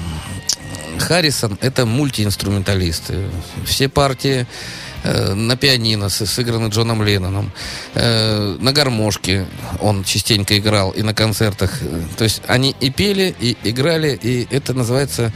Харрисон 0.99 1.57
это 1.61 1.85
мультиинструменталисты. 1.85 3.23
Все 3.65 3.89
партии 3.89 4.45
э, 5.05 5.33
на 5.33 5.55
пианино 5.55 6.09
сыграны 6.09 6.69
Джоном 6.69 7.03
Ленноном. 7.03 7.51
Э, 7.93 8.57
на 8.59 8.73
гармошке 8.73 9.45
он 9.79 10.03
частенько 10.03 10.57
играл 10.57 10.91
и 10.91 11.01
на 11.01 11.13
концертах. 11.13 11.81
Э, 11.81 12.01
То 12.17 12.23
есть 12.23 12.41
они 12.47 12.75
и 12.79 12.89
пели, 12.89 13.35
и 13.39 13.57
играли, 13.63 14.19
и 14.21 14.47
это 14.49 14.73
называется, 14.73 15.31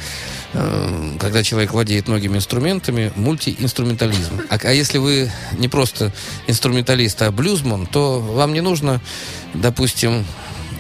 когда 1.20 1.44
человек 1.44 1.74
владеет 1.74 2.08
многими 2.08 2.38
инструментами, 2.38 3.12
мультиинструментализм. 3.16 4.42
А, 4.50 4.58
а 4.64 4.74
если 4.74 4.98
вы 4.98 5.32
не 5.60 5.68
просто 5.68 6.12
инструменталист, 6.48 7.22
а 7.22 7.32
блюзман, 7.32 7.86
то 7.86 8.20
вам 8.20 8.54
не 8.54 8.62
нужно, 8.62 9.00
допустим, 9.54 10.26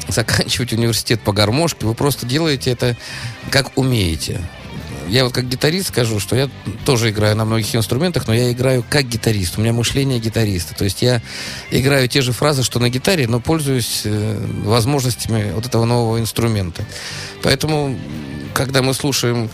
заканчивать 0.08 0.74
университет 0.74 1.22
по 1.22 1.32
гармошке, 1.34 1.86
вы 1.86 1.94
просто 1.94 2.26
делаете 2.26 2.72
это 2.72 2.98
как 3.52 3.78
умеете. 3.78 4.42
Я 5.10 5.24
вот 5.24 5.34
как 5.34 5.48
гитарист 5.48 5.88
скажу, 5.88 6.20
что 6.20 6.36
я 6.36 6.50
тоже 6.86 7.10
играю 7.10 7.36
на 7.36 7.44
многих 7.44 7.76
инструментах, 7.76 8.28
но 8.28 8.34
я 8.34 8.52
играю 8.52 8.86
как 8.88 9.08
гитарист. 9.08 9.58
У 9.58 9.62
меня 9.62 9.74
мышление 9.74 10.20
гитариста. 10.20 10.76
То 10.76 10.84
есть 10.84 11.02
я 11.02 11.22
играю 11.72 12.08
те 12.08 12.22
же 12.22 12.32
фразы, 12.32 12.64
что 12.64 12.80
на 12.80 12.90
гитаре, 12.90 13.28
но 13.28 13.40
пользуюсь 13.40 14.04
э, 14.06 14.46
возможностями 14.64 15.52
вот 15.52 15.66
этого 15.66 15.86
нового 15.86 16.20
инструмента. 16.20 16.86
Поэтому, 17.42 17.98
когда 18.60 18.82
мы 18.82 18.94
слушаем 18.94 19.50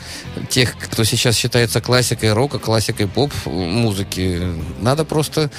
тех, 0.49 0.76
кто 0.80 1.03
сейчас 1.03 1.36
считается 1.36 1.80
классикой 1.80 2.34
рока, 2.34 2.58
классикой 2.58 3.06
поп-музыки, 3.06 4.41
надо 4.82 5.06
просто, 5.06 5.51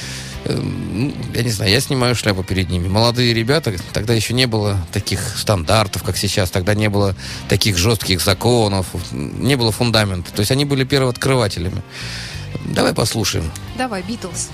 э, 0.46 0.52
ну, 0.52 1.14
я 1.32 1.44
не 1.44 1.50
знаю, 1.50 1.70
я 1.70 1.78
снимаю 1.80 2.16
шляпу 2.16 2.42
перед 2.42 2.70
ними. 2.70 2.88
Молодые 2.88 3.32
ребята, 3.32 3.72
тогда 3.92 4.14
еще 4.14 4.34
не 4.34 4.46
было 4.46 4.84
таких 4.92 5.20
стандартов, 5.38 6.02
как 6.02 6.16
сейчас, 6.16 6.50
тогда 6.50 6.74
не 6.74 6.88
было 6.88 7.14
таких 7.48 7.78
жестких 7.78 8.20
законов, 8.20 8.86
не 9.12 9.54
было 9.54 9.70
фундамента. 9.70 10.32
То 10.32 10.40
есть 10.40 10.50
они 10.50 10.64
были 10.64 10.82
первооткрывателями. 10.82 11.84
Давай 12.64 12.94
послушаем. 12.94 13.48
Давай, 13.78 14.02
Битлз. 14.02 14.48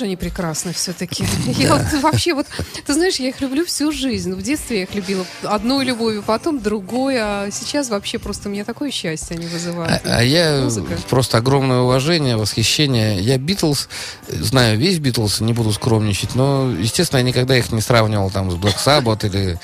Do. 0.00 0.06
Да 0.06 0.06
чего 0.06 0.06
же 0.06 0.06
они 0.06 0.16
прекрасны 0.16 0.72
все-таки? 0.72 1.24
Я 1.46 1.74
вот 1.76 2.02
вообще 2.02 2.32
вот, 2.34 2.46
ты 2.86 2.92
знаешь, 2.94 3.16
я 3.16 3.28
их 3.28 3.40
люблю 3.40 3.64
всю 3.64 3.92
жизнь. 3.92 4.32
В 4.34 4.42
детстве 4.42 4.78
я 4.78 4.82
их 4.84 4.94
любила 4.94 5.26
одной 5.42 5.84
любовью, 5.84 6.22
потом 6.22 6.60
другой, 6.60 7.16
а 7.18 7.48
сейчас 7.50 7.88
вообще 7.90 8.18
просто 8.18 8.48
у 8.48 8.52
меня 8.52 8.64
такое 8.64 8.90
счастье 8.90 9.36
они 9.36 9.46
А, 9.46 9.48
вызывают. 9.48 10.02
а 10.04 10.22
я 10.22 10.60
Музыка. 10.62 10.96
просто 11.08 11.38
огромное 11.38 11.80
уважение, 11.80 12.36
восхищение. 12.36 13.20
Я 13.20 13.38
Битлз, 13.38 13.88
знаю 14.28 14.78
весь 14.78 14.98
Битлз, 14.98 15.40
не 15.40 15.52
буду 15.52 15.72
скромничать, 15.72 16.34
но, 16.34 16.70
естественно, 16.78 17.18
я 17.18 17.24
никогда 17.24 17.56
их 17.56 17.72
не 17.72 17.80
сравнивал 17.80 18.30
там 18.30 18.50
с 18.50 18.54
Black 18.54 18.76
Sabbath 18.84 19.26
или 19.26 19.58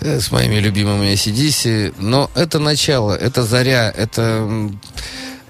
э, 0.00 0.20
с 0.20 0.30
моими 0.32 0.56
любимыми 0.56 1.12
ACDC. 1.12 1.94
Но 1.98 2.30
это 2.34 2.58
начало, 2.58 3.12
это 3.12 3.42
заря, 3.42 3.92
это... 3.96 4.70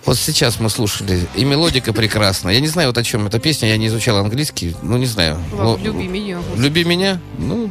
Вот 0.07 0.17
сейчас 0.19 0.61
мы 0.61 0.71
слушали, 0.71 1.27
и 1.35 1.45
мелодика 1.45 1.93
прекрасная. 1.93 2.55
Я 2.55 2.61
не 2.61 2.69
знаю, 2.69 2.89
вот 2.89 2.99
о 2.99 3.05
чем 3.05 3.27
эта 3.27 3.39
песня, 3.39 3.69
я 3.69 3.77
не 3.77 3.89
изучал 3.89 4.17
английский, 4.17 4.75
ну, 4.83 4.97
не 4.97 5.07
знаю. 5.07 5.39
Ло- 5.53 5.77
люби 5.77 6.09
меня. 6.09 6.39
Люби 6.57 6.85
меня? 6.85 7.21
Ну, 7.39 7.71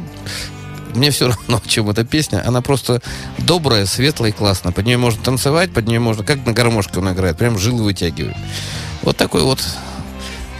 мне 0.94 1.10
все 1.10 1.28
равно, 1.28 1.60
о 1.64 1.68
чем 1.68 1.90
эта 1.90 2.04
песня. 2.04 2.42
Она 2.46 2.62
просто 2.62 3.02
добрая, 3.38 3.84
светлая 3.86 4.30
и 4.30 4.34
классная. 4.34 4.72
Под 4.72 4.86
нее 4.86 4.96
можно 4.96 5.22
танцевать, 5.22 5.72
под 5.72 5.86
нее 5.86 5.98
можно... 5.98 6.24
Как 6.24 6.44
на 6.46 6.52
гармошке 6.52 6.98
он 7.00 7.12
играет, 7.12 7.36
прям 7.36 7.58
жилы 7.58 7.82
вытягивает. 7.82 8.36
Вот 9.02 9.16
такой 9.16 9.42
вот 9.42 9.60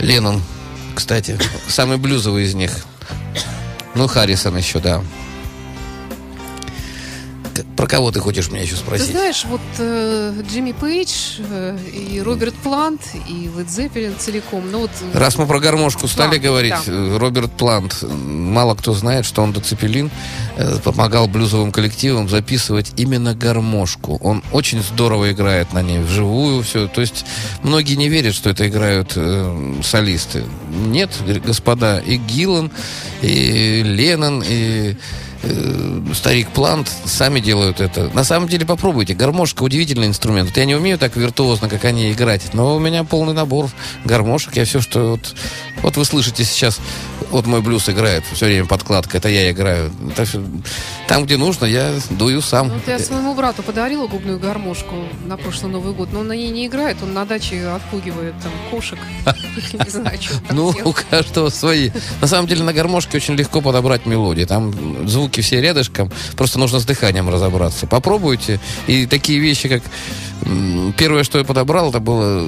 Леннон, 0.01 0.43
кстати. 0.95 1.39
Самый 1.69 1.99
блюзовый 1.99 2.45
из 2.45 2.55
них. 2.55 2.73
Ну, 3.95 4.07
Харрисон 4.07 4.57
еще, 4.57 4.81
да. 4.81 5.03
Про 7.77 7.87
кого 7.87 8.11
ты 8.11 8.21
хочешь 8.21 8.51
меня 8.51 8.63
еще 8.63 8.75
Ты 8.75 8.81
спросить? 8.81 9.11
знаешь, 9.11 9.45
вот 9.47 9.61
э, 9.79 10.43
Джимми 10.51 10.73
Пейдж 10.73 11.39
э, 11.39 11.79
и 11.93 12.21
Роберт 12.21 12.55
Плант 12.55 13.01
и 13.29 13.51
Лед 13.57 13.71
Зеппелин 13.71 14.15
целиком. 14.19 14.71
Ну 14.71 14.81
вот 14.81 14.91
э, 15.13 15.19
Раз 15.19 15.37
мы 15.39 15.47
про 15.47 15.61
гармошку 15.61 16.09
стали 16.09 16.37
Да, 16.39 16.43
говорить, 16.49 16.75
да. 16.87 16.93
э, 16.93 17.17
Роберт 17.19 17.53
Плант, 17.53 18.03
мало 18.03 18.75
кто 18.75 18.93
знает, 18.95 19.25
что 19.27 19.43
он 19.43 19.53
до 19.53 19.61
Цепелин 19.61 20.11
э, 20.57 20.77
помогал 20.85 21.29
блюзовым 21.29 21.73
коллективам 21.73 22.29
записывать 22.29 22.93
именно 22.97 23.35
гармошку. 23.35 24.19
Он 24.23 24.43
очень 24.53 24.83
здорово 24.83 25.33
играет 25.33 25.73
на 25.73 25.83
ней, 25.83 25.99
вживую 26.01 26.63
все. 26.63 26.87
То 26.89 27.01
есть 27.01 27.25
многие 27.63 27.95
не 27.95 28.09
верят, 28.09 28.35
что 28.35 28.51
это 28.51 28.69
играют 28.69 29.13
э, 29.17 29.75
солисты. 29.83 30.45
Нет, 30.87 31.11
господа, 31.45 31.99
и 31.99 32.17
Гиллан, 32.17 32.71
и 33.23 33.83
Леннон, 33.85 34.43
и 34.47 34.97
э, 35.43 36.01
старик 36.15 36.51
Плант 36.51 36.91
сами 37.05 37.41
делают 37.41 37.81
это. 37.81 38.11
На 38.15 38.25
самом 38.25 38.49
деле 38.49 38.67
попробуйте. 38.67 39.15
Гармошка 39.15 39.63
удивительный 39.63 40.07
инструмент. 40.07 40.51
Вот 40.51 40.57
я 40.57 40.65
не 40.65 40.75
умею 40.75 40.99
так 40.99 41.17
виртуозно, 41.17 41.69
как 41.69 41.85
они, 41.85 42.13
играть, 42.13 42.55
но 42.55 42.77
у 42.77 42.79
меня 42.79 43.05
полный 43.05 43.35
набор 43.35 43.71
гармошек. 44.05 44.57
Я 44.57 44.65
все, 44.65 44.81
что 44.81 45.13
вот, 45.13 45.35
вот 45.83 45.97
вы 45.97 46.05
слышите 46.05 46.45
сейчас, 46.45 46.81
вот 47.31 47.47
мой 47.47 47.61
блюз 47.61 47.89
играет 47.89 48.25
все 48.33 48.47
время 48.47 48.67
подкладка, 48.67 49.19
это 49.19 49.29
я 49.29 49.51
играю. 49.51 49.93
Это 50.11 50.27
там, 51.07 51.25
где 51.25 51.37
нужно, 51.37 51.65
я 51.65 51.93
дую 52.11 52.43
сам. 52.43 52.69
Ну, 52.69 52.75
вот 52.75 52.89
я 52.89 52.99
своему 52.99 53.35
брату 53.35 53.63
подарила 53.63 54.07
губную 54.07 54.39
гармошку 54.39 54.97
на 55.27 55.37
прошлый 55.37 55.73
Новый 55.73 55.93
год, 55.93 56.11
но 56.13 56.21
он 56.21 56.29
на 56.29 56.33
ней 56.33 56.51
не 56.51 56.67
играет, 56.67 56.97
он 57.03 57.13
на 57.13 57.25
даче 57.25 57.67
отпугивает 57.67 58.35
там 58.43 58.53
кошек. 58.71 58.99
Не 59.73 59.91
знаю, 59.91 60.19
что 60.21 60.35
он 60.35 60.41
там 60.43 60.57
Ну, 60.57 60.75
у 60.85 60.93
каждого 60.93 61.51
свои. 61.51 61.91
На 62.21 62.27
самом 62.27 62.49
деле 62.49 62.63
на 62.65 62.73
гармошке 62.73 63.17
очень 63.17 63.35
легко 63.35 63.61
подобрать 63.61 64.07
мелодии. 64.07 64.45
Там 64.45 65.09
звуки 65.09 65.41
все 65.41 65.61
рядышком. 65.61 66.11
Просто 66.37 66.59
нужно 66.59 66.81
с 66.81 66.85
дыханием 66.85 67.29
разобраться. 67.29 67.87
Попробуйте. 67.87 68.61
И 68.87 69.07
такие 69.07 69.39
вещи, 69.39 69.69
как... 69.69 69.83
Первое, 70.97 71.23
что 71.23 71.39
я 71.39 71.45
подобрал, 71.45 71.91
это 71.91 72.01
было 72.01 72.43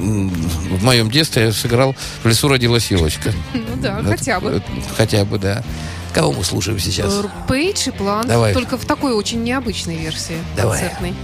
в 0.00 0.84
моем 0.84 1.10
детстве. 1.10 1.44
Я 1.44 1.52
сыграл 1.52 1.94
«В 2.22 2.28
лесу 2.28 2.48
родилась 2.60 2.90
елочка». 2.90 3.32
Ну 3.54 3.76
да, 3.76 4.00
Это- 4.00 4.10
хотя 4.10 4.38
бы. 4.40 4.62
Хотя 4.96 5.24
бы, 5.24 5.38
да. 5.38 5.62
Кого 6.12 6.32
мы 6.32 6.44
слушаем 6.44 6.78
сейчас? 6.78 7.14
Э, 7.14 7.28
Пейдж 7.48 7.88
и 7.88 7.90
Плант, 7.92 8.26
Давай. 8.28 8.52
только 8.52 8.76
в 8.76 8.84
такой 8.84 9.12
очень 9.14 9.42
необычной 9.44 9.96
версии 9.96 10.36
Давай. 10.56 10.78
концертной. 10.80 11.14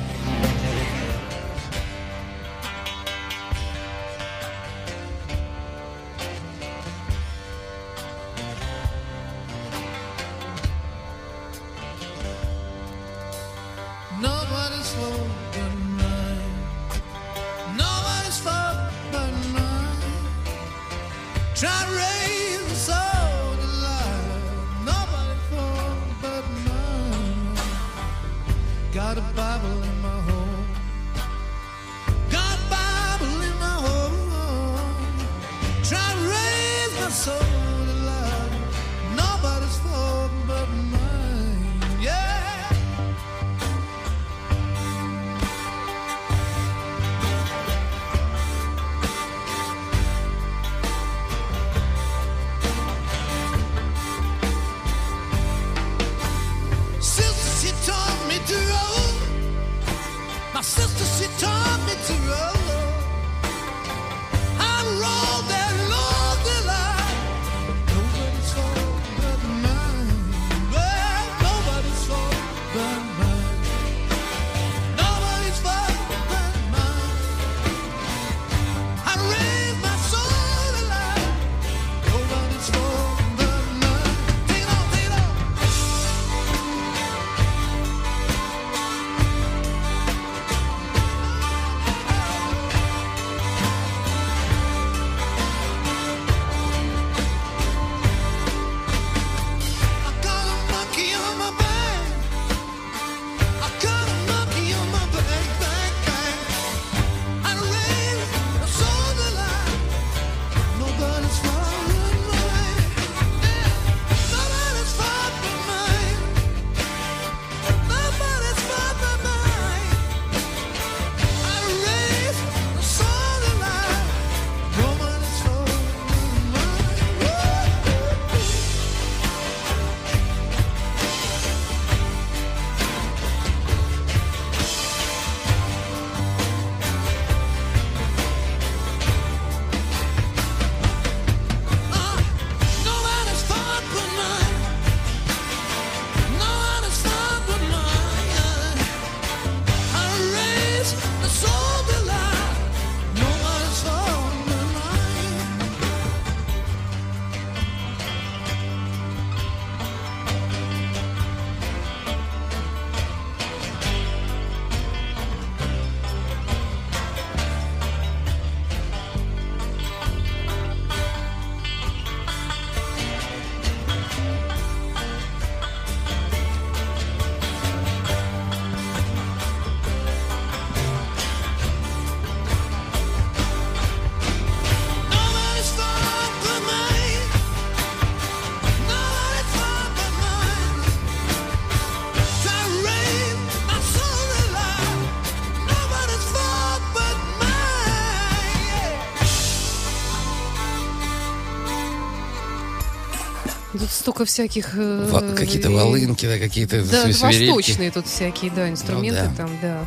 Столько 204.16 204.24
всяких... 204.24 204.70
э, 204.76 205.08
Ва- 205.10 205.34
Какие-то 205.36 205.70
волынки, 205.70 206.26
да, 206.26 206.38
какие-то 206.38 206.82
Да, 206.82 207.12
свирельки. 207.12 207.50
восточные 207.50 207.90
тут 207.90 208.06
всякие, 208.06 208.50
да, 208.50 208.68
инструменты 208.70 209.22
Ну 209.24 209.30
да. 209.30 209.36
там, 209.36 209.50
да. 209.62 209.78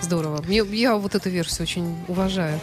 Здорово. 0.00 0.42
Мне, 0.46 0.62
я 0.78 0.94
вот 0.94 1.14
эту 1.16 1.28
версию 1.28 1.62
очень 1.62 1.96
уважаю. 2.06 2.60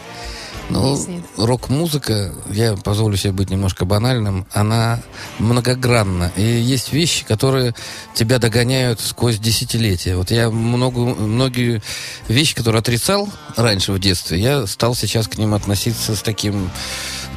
Ну, 0.70 0.96
песни. 0.96 1.22
рок-музыка, 1.36 2.32
я 2.50 2.74
позволю 2.76 3.16
себе 3.18 3.32
быть 3.32 3.50
немножко 3.50 3.84
банальным, 3.84 4.46
она 4.52 5.00
многогранна. 5.38 6.32
И 6.36 6.42
есть 6.42 6.92
вещи, 6.94 7.24
которые 7.26 7.74
тебя 8.14 8.38
догоняют 8.38 9.00
сквозь 9.00 9.38
десятилетия. 9.38 10.16
Вот 10.16 10.30
я 10.30 10.50
много, 10.50 11.00
многие 11.00 11.82
вещи, 12.26 12.54
которые 12.54 12.80
отрицал 12.80 13.28
раньше 13.54 13.92
в 13.92 13.98
детстве, 14.00 14.40
я 14.40 14.66
стал 14.66 14.94
сейчас 14.94 15.28
к 15.28 15.36
ним 15.36 15.52
относиться 15.54 16.16
с 16.16 16.22
таким 16.22 16.70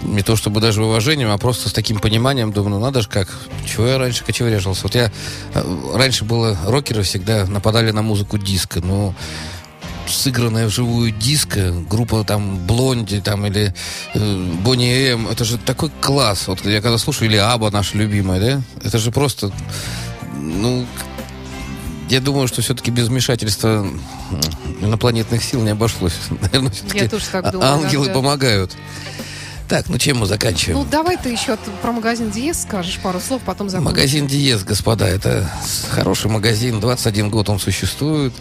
не 0.03 0.21
то 0.21 0.35
чтобы 0.35 0.61
даже 0.61 0.83
уважением, 0.83 1.31
а 1.31 1.37
просто 1.37 1.69
с 1.69 1.73
таким 1.73 1.99
пониманием, 1.99 2.51
думаю, 2.51 2.75
ну 2.75 2.79
надо 2.79 3.01
же 3.01 3.09
как, 3.09 3.29
чего 3.65 3.87
я 3.87 3.97
раньше 3.97 4.23
кочевряжился. 4.23 4.83
Вот 4.83 4.95
я, 4.95 5.11
э, 5.53 5.91
раньше 5.95 6.25
было, 6.25 6.57
рокеры 6.65 7.03
всегда 7.03 7.45
нападали 7.45 7.91
на 7.91 8.01
музыку 8.01 8.37
диска, 8.37 8.79
но 8.81 9.13
сыгранная 10.07 10.67
вживую 10.67 11.11
диско, 11.11 11.71
группа 11.71 12.23
там 12.23 12.65
Блонди 12.65 13.21
там 13.21 13.45
или 13.45 13.73
э, 14.13 14.53
Бонни 14.63 15.11
М, 15.11 15.27
это 15.27 15.45
же 15.45 15.57
такой 15.57 15.91
класс. 16.01 16.47
Вот 16.47 16.65
я 16.65 16.81
когда 16.81 16.97
слушаю, 16.97 17.29
или 17.29 17.37
Аба 17.37 17.69
наша 17.69 17.97
любимая, 17.97 18.39
да, 18.39 18.61
это 18.83 18.97
же 18.97 19.11
просто, 19.11 19.51
ну, 20.35 20.85
я 22.09 22.19
думаю, 22.19 22.47
что 22.47 22.61
все-таки 22.61 22.89
без 22.89 23.07
вмешательства 23.07 23.87
инопланетных 24.81 25.43
сил 25.43 25.61
не 25.61 25.71
обошлось. 25.71 26.15
Наверное, 26.41 26.71
все-таки 26.71 27.07
тоже 27.07 27.25
так 27.31 27.51
думаю, 27.51 27.71
ангелы 27.71 28.07
да. 28.07 28.13
помогают. 28.13 28.75
Так, 29.69 29.87
ну 29.87 29.99
чем 29.99 30.17
мы 30.17 30.25
заканчиваем? 30.25 30.79
Ну, 30.79 30.85
давай 30.89 31.15
ты 31.15 31.29
еще 31.29 31.55
про 31.83 31.91
магазин 31.91 32.31
Диез 32.31 32.63
скажешь 32.63 32.97
пару 33.03 33.19
слов, 33.19 33.43
потом 33.45 33.69
закончим. 33.69 33.91
Магазин 33.91 34.25
Диез, 34.25 34.63
господа, 34.63 35.07
это 35.07 35.47
хороший 35.91 36.31
магазин, 36.31 36.79
21 36.79 37.29
год 37.29 37.49
он 37.49 37.59
существует. 37.59 38.33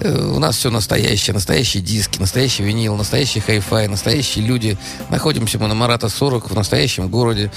Э, 0.00 0.14
У 0.14 0.38
нас 0.38 0.56
все 0.58 0.70
настоящее, 0.70 1.32
настоящие 1.32 1.82
диски, 1.82 2.20
настоящий 2.20 2.64
винил, 2.64 2.96
настоящий 2.96 3.40
хай-фай, 3.40 3.88
настоящие 3.88 4.44
люди. 4.44 4.76
Находимся 5.08 5.58
мы 5.58 5.68
на 5.68 5.74
Марата 5.74 6.10
40 6.10 6.50
в 6.50 6.54
настоящем 6.54 7.08
городе. 7.08 7.50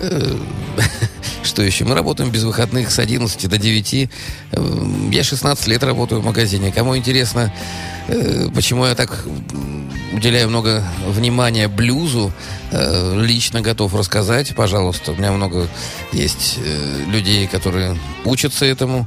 Э, 0.00 0.36
Что 1.42 1.62
еще? 1.62 1.84
Мы 1.84 1.96
работаем 1.96 2.30
без 2.30 2.44
выходных 2.44 2.92
с 2.92 3.00
11 3.00 3.48
до 3.48 3.58
9. 3.58 3.94
Э, 4.52 4.86
Я 5.10 5.24
16 5.24 5.66
лет 5.66 5.82
работаю 5.82 6.20
в 6.20 6.24
магазине. 6.24 6.70
Кому 6.70 6.96
интересно, 6.96 7.52
почему 8.54 8.86
я 8.86 8.94
так 8.94 9.24
уделяю 10.18 10.48
много 10.48 10.84
внимания 11.06 11.68
блюзу, 11.68 12.32
э, 12.72 13.14
лично 13.16 13.60
готов 13.60 13.94
рассказать, 13.94 14.54
пожалуйста. 14.54 15.12
У 15.12 15.14
меня 15.14 15.30
много 15.30 15.68
есть 16.12 16.58
э, 16.58 17.04
людей, 17.06 17.46
которые 17.46 17.96
учатся 18.24 18.64
этому. 18.66 19.06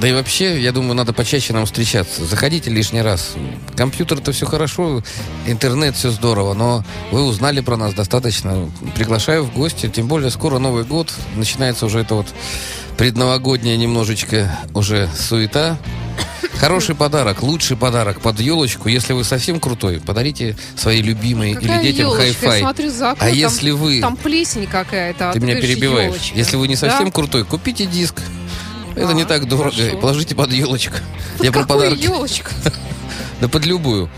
Да 0.00 0.08
и 0.08 0.12
вообще, 0.12 0.60
я 0.60 0.72
думаю, 0.72 0.94
надо 0.94 1.12
почаще 1.12 1.52
нам 1.52 1.66
встречаться. 1.66 2.24
Заходите 2.24 2.70
лишний 2.70 3.02
раз. 3.02 3.34
Компьютер 3.76 4.18
это 4.18 4.32
все 4.32 4.46
хорошо, 4.46 5.02
интернет 5.46 5.96
все 5.96 6.10
здорово, 6.10 6.54
но 6.54 6.84
вы 7.10 7.22
узнали 7.22 7.60
про 7.60 7.76
нас 7.76 7.92
достаточно. 7.92 8.70
Приглашаю 8.94 9.44
в 9.44 9.52
гости, 9.52 9.88
тем 9.88 10.06
более 10.06 10.30
скоро 10.30 10.58
Новый 10.58 10.84
год, 10.84 11.12
начинается 11.34 11.84
уже 11.86 12.00
это 12.00 12.14
вот 12.14 12.28
предновогодняя 13.00 13.78
немножечко 13.78 14.58
уже 14.74 15.08
суета. 15.16 15.78
Хороший 16.58 16.94
подарок, 16.94 17.42
лучший 17.42 17.74
подарок 17.74 18.20
под 18.20 18.38
елочку. 18.40 18.90
Если 18.90 19.14
вы 19.14 19.24
совсем 19.24 19.58
крутой, 19.58 20.00
подарите 20.00 20.54
своей 20.76 21.00
любимой 21.00 21.54
Какая 21.54 21.80
или 21.80 21.92
детям 21.92 22.08
елочка? 22.08 22.26
Я 22.26 22.32
хай-фай. 22.34 22.60
смотрю 22.60 22.90
за 22.90 23.10
окно, 23.12 23.24
А 23.24 23.28
там- 23.30 23.38
если 23.38 23.70
вы... 23.70 24.00
Там 24.02 24.16
плесень 24.18 24.66
какая-то. 24.66 25.30
а 25.30 25.32
Ты 25.32 25.40
меня 25.40 25.54
говоришь, 25.54 25.70
перебиваешь. 25.76 26.08
елочка. 26.08 26.36
Если 26.38 26.56
вы 26.56 26.68
не 26.68 26.74
Да? 26.74 26.80
совсем 26.90 27.10
крутой, 27.10 27.46
купите 27.46 27.86
диск. 27.86 28.20
Это 28.94 29.08
А, 29.08 29.12
не 29.14 29.24
так 29.24 29.48
дорого. 29.48 29.74
хорошо. 29.74 29.96
И 29.96 29.98
Положите 29.98 30.34
под 30.34 30.52
елочку. 30.52 30.96
Я 31.42 31.52
про 31.52 31.64
подарки. 31.64 32.02
елочку? 32.02 32.50
Да 33.40 33.48
под 33.48 33.64
любую. 33.64 34.10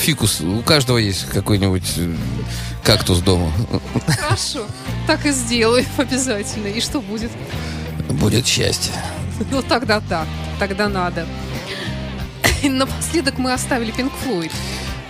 Фикус. 0.00 0.40
У 0.40 0.60
каждого 0.62 0.98
есть 0.98 1.26
какой-нибудь 1.26 1.84
э, 1.98 2.12
кактус 2.82 3.18
дома. 3.20 3.52
Хорошо. 4.20 4.66
Так 5.06 5.24
и 5.24 5.30
сделаю 5.30 5.86
обязательно. 5.98 6.66
И 6.66 6.80
что 6.80 7.00
будет? 7.00 7.30
Будет 8.08 8.46
счастье. 8.46 8.92
Ну, 9.50 9.62
тогда 9.62 10.00
так. 10.00 10.26
Тогда 10.58 10.88
надо. 10.88 11.26
И 12.62 12.68
напоследок 12.68 13.38
мы 13.38 13.52
оставили 13.52 13.92
Pink 13.92 14.12
Floyd. 14.24 14.52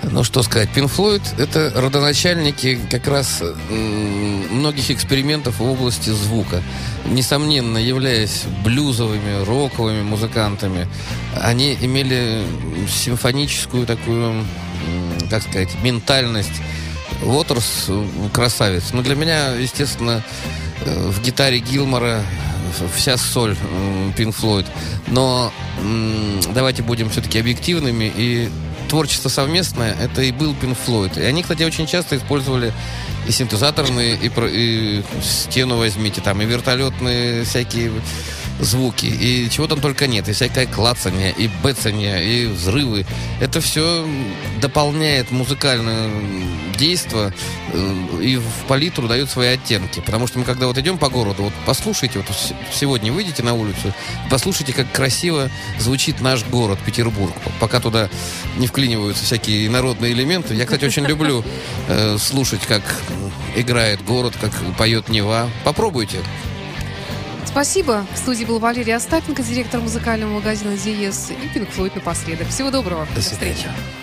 Ну, 0.04 0.24
что 0.24 0.42
сказать, 0.42 0.68
Pink 0.74 0.90
Floyd— 0.90 1.22
это 1.38 1.72
родоначальники 1.76 2.78
как 2.90 3.06
раз 3.06 3.42
многих 3.70 4.90
экспериментов 4.90 5.60
в 5.60 5.62
области 5.64 6.10
звука. 6.10 6.62
Несомненно, 7.06 7.78
являясь 7.78 8.44
блюзовыми, 8.64 9.44
роковыми 9.44 10.02
музыкантами, 10.02 10.88
они 11.40 11.76
имели 11.80 12.42
симфоническую 12.88 13.86
такую, 13.86 14.44
как 15.30 15.42
сказать, 15.42 15.70
ментальность. 15.82 16.60
Уотерс 17.22 17.88
красавец. 18.32 18.92
Но 18.92 19.02
для 19.02 19.14
меня, 19.14 19.52
естественно, 19.52 20.24
э, 20.80 21.08
в 21.10 21.22
гитаре 21.22 21.60
Гилмора 21.60 22.22
вся 22.94 23.16
соль 23.16 23.56
Пинк 24.16 24.34
Флойд. 24.34 24.66
Но 25.08 25.52
давайте 26.54 26.82
будем 26.82 27.10
все-таки 27.10 27.38
объективными 27.38 28.12
и 28.14 28.48
творчество 28.88 29.28
совместное, 29.30 29.96
это 30.00 30.22
и 30.22 30.32
был 30.32 30.54
Пинк 30.54 30.76
Флойд. 30.84 31.16
И 31.16 31.22
они, 31.22 31.42
кстати, 31.42 31.62
очень 31.62 31.86
часто 31.86 32.16
использовали 32.16 32.72
и 33.26 33.32
синтезаторные, 33.32 34.16
и, 34.16 34.28
про- 34.28 34.50
и 34.50 35.02
стену 35.22 35.78
возьмите, 35.78 36.20
там, 36.20 36.42
и 36.42 36.44
вертолетные 36.44 37.44
всякие 37.44 37.90
звуки, 38.60 39.06
и 39.06 39.48
чего 39.50 39.66
там 39.66 39.80
только 39.80 40.06
нет, 40.06 40.28
и 40.28 40.32
всякое 40.32 40.66
клацание, 40.66 41.32
и 41.36 41.48
бэцание, 41.62 42.24
и 42.24 42.46
взрывы. 42.46 43.06
Это 43.40 43.60
все 43.60 44.06
дополняет 44.60 45.30
музыкальное 45.30 46.10
действо 46.78 47.32
э, 47.72 48.18
и 48.20 48.36
в 48.36 48.66
палитру 48.68 49.08
дает 49.08 49.30
свои 49.30 49.48
оттенки. 49.48 50.00
Потому 50.00 50.26
что 50.26 50.38
мы 50.38 50.44
когда 50.44 50.66
вот 50.66 50.78
идем 50.78 50.98
по 50.98 51.08
городу, 51.08 51.44
вот 51.44 51.52
послушайте, 51.66 52.18
вот 52.18 52.26
сегодня 52.72 53.12
выйдите 53.12 53.42
на 53.42 53.54
улицу, 53.54 53.92
послушайте, 54.30 54.72
как 54.72 54.90
красиво 54.92 55.50
звучит 55.78 56.20
наш 56.20 56.44
город, 56.44 56.78
Петербург, 56.84 57.34
пока 57.60 57.80
туда 57.80 58.08
не 58.56 58.66
вклиниваются 58.66 59.24
всякие 59.24 59.68
народные 59.70 60.12
элементы. 60.12 60.54
Я, 60.54 60.64
кстати, 60.64 60.84
очень 60.84 61.04
люблю 61.04 61.44
э, 61.88 62.16
слушать, 62.18 62.62
как 62.66 62.82
играет 63.56 64.04
город, 64.04 64.34
как 64.40 64.52
поет 64.76 65.08
Нева. 65.08 65.48
Попробуйте. 65.64 66.18
Спасибо. 67.46 68.06
В 68.14 68.18
студии 68.18 68.44
был 68.44 68.58
Валерий 68.58 68.94
Остапенко, 68.94 69.42
директор 69.42 69.80
музыкального 69.80 70.30
магазина 70.30 70.76
Диез 70.76 71.30
и 71.30 71.58
Pink 71.58 71.68
Floyd 71.74 71.92
напоследок. 71.94 72.48
Всего 72.48 72.70
доброго. 72.70 73.06
До 73.14 73.20
свидания. 73.20 73.54
встречи. 73.54 74.01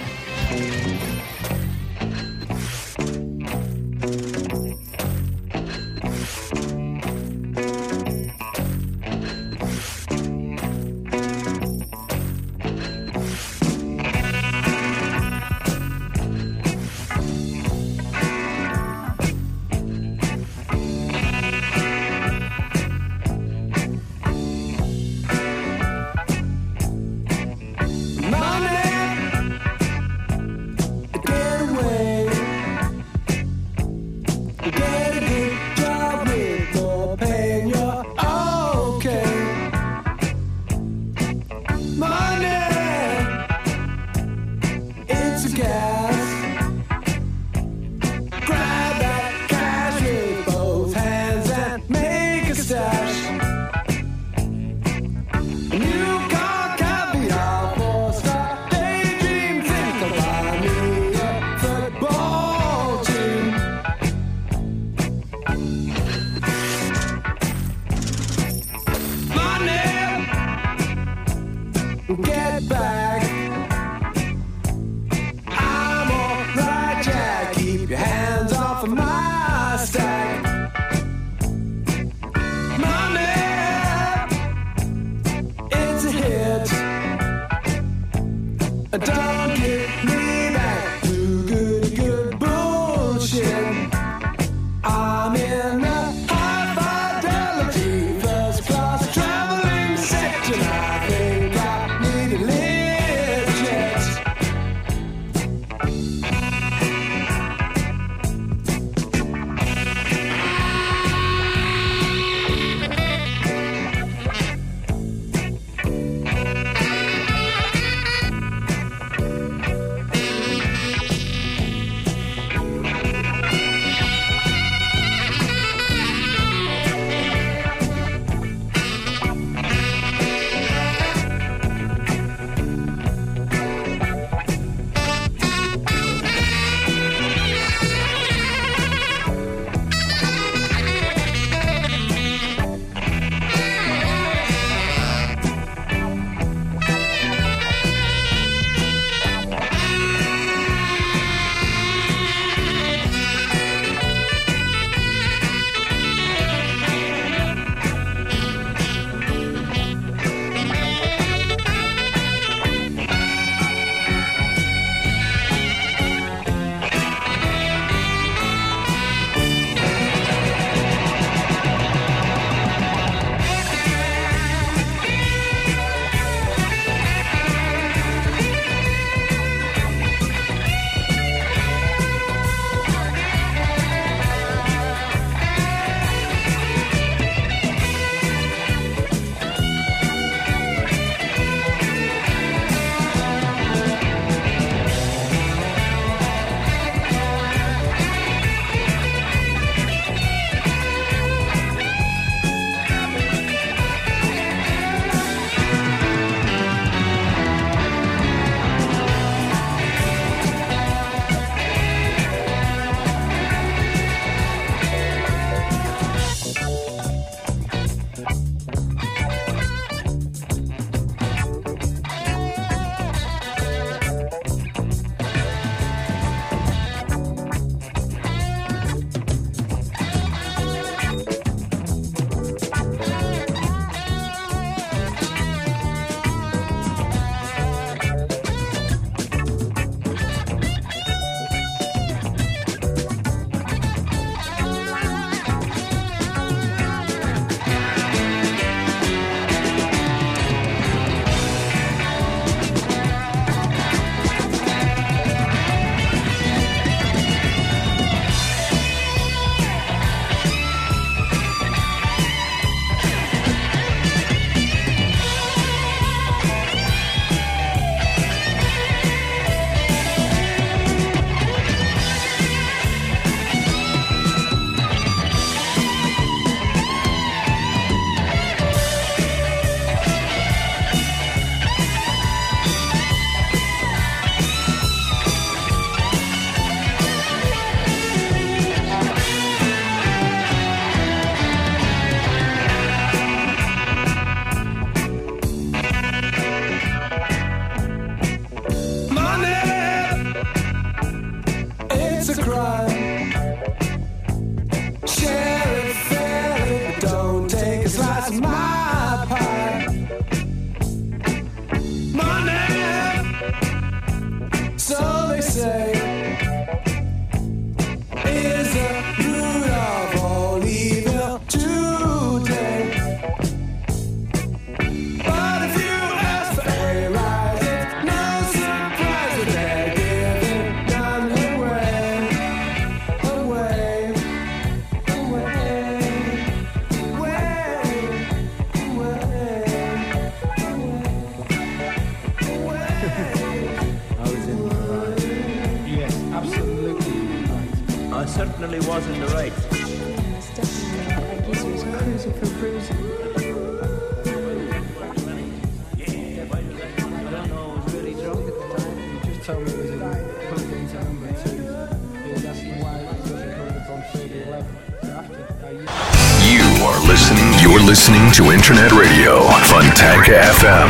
Internet 368.70 368.92
Radio, 368.92 369.42
Fontanka 369.66 370.32
FM. 370.62 370.90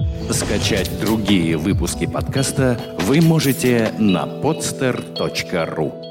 FM. 0.00 0.32
Скачать 0.32 0.90
другие 0.98 1.58
выпуски 1.58 2.06
подкаста 2.06 2.80
вы 3.00 3.20
можете 3.20 3.92
на 3.98 4.24
podster.ru. 4.24 6.07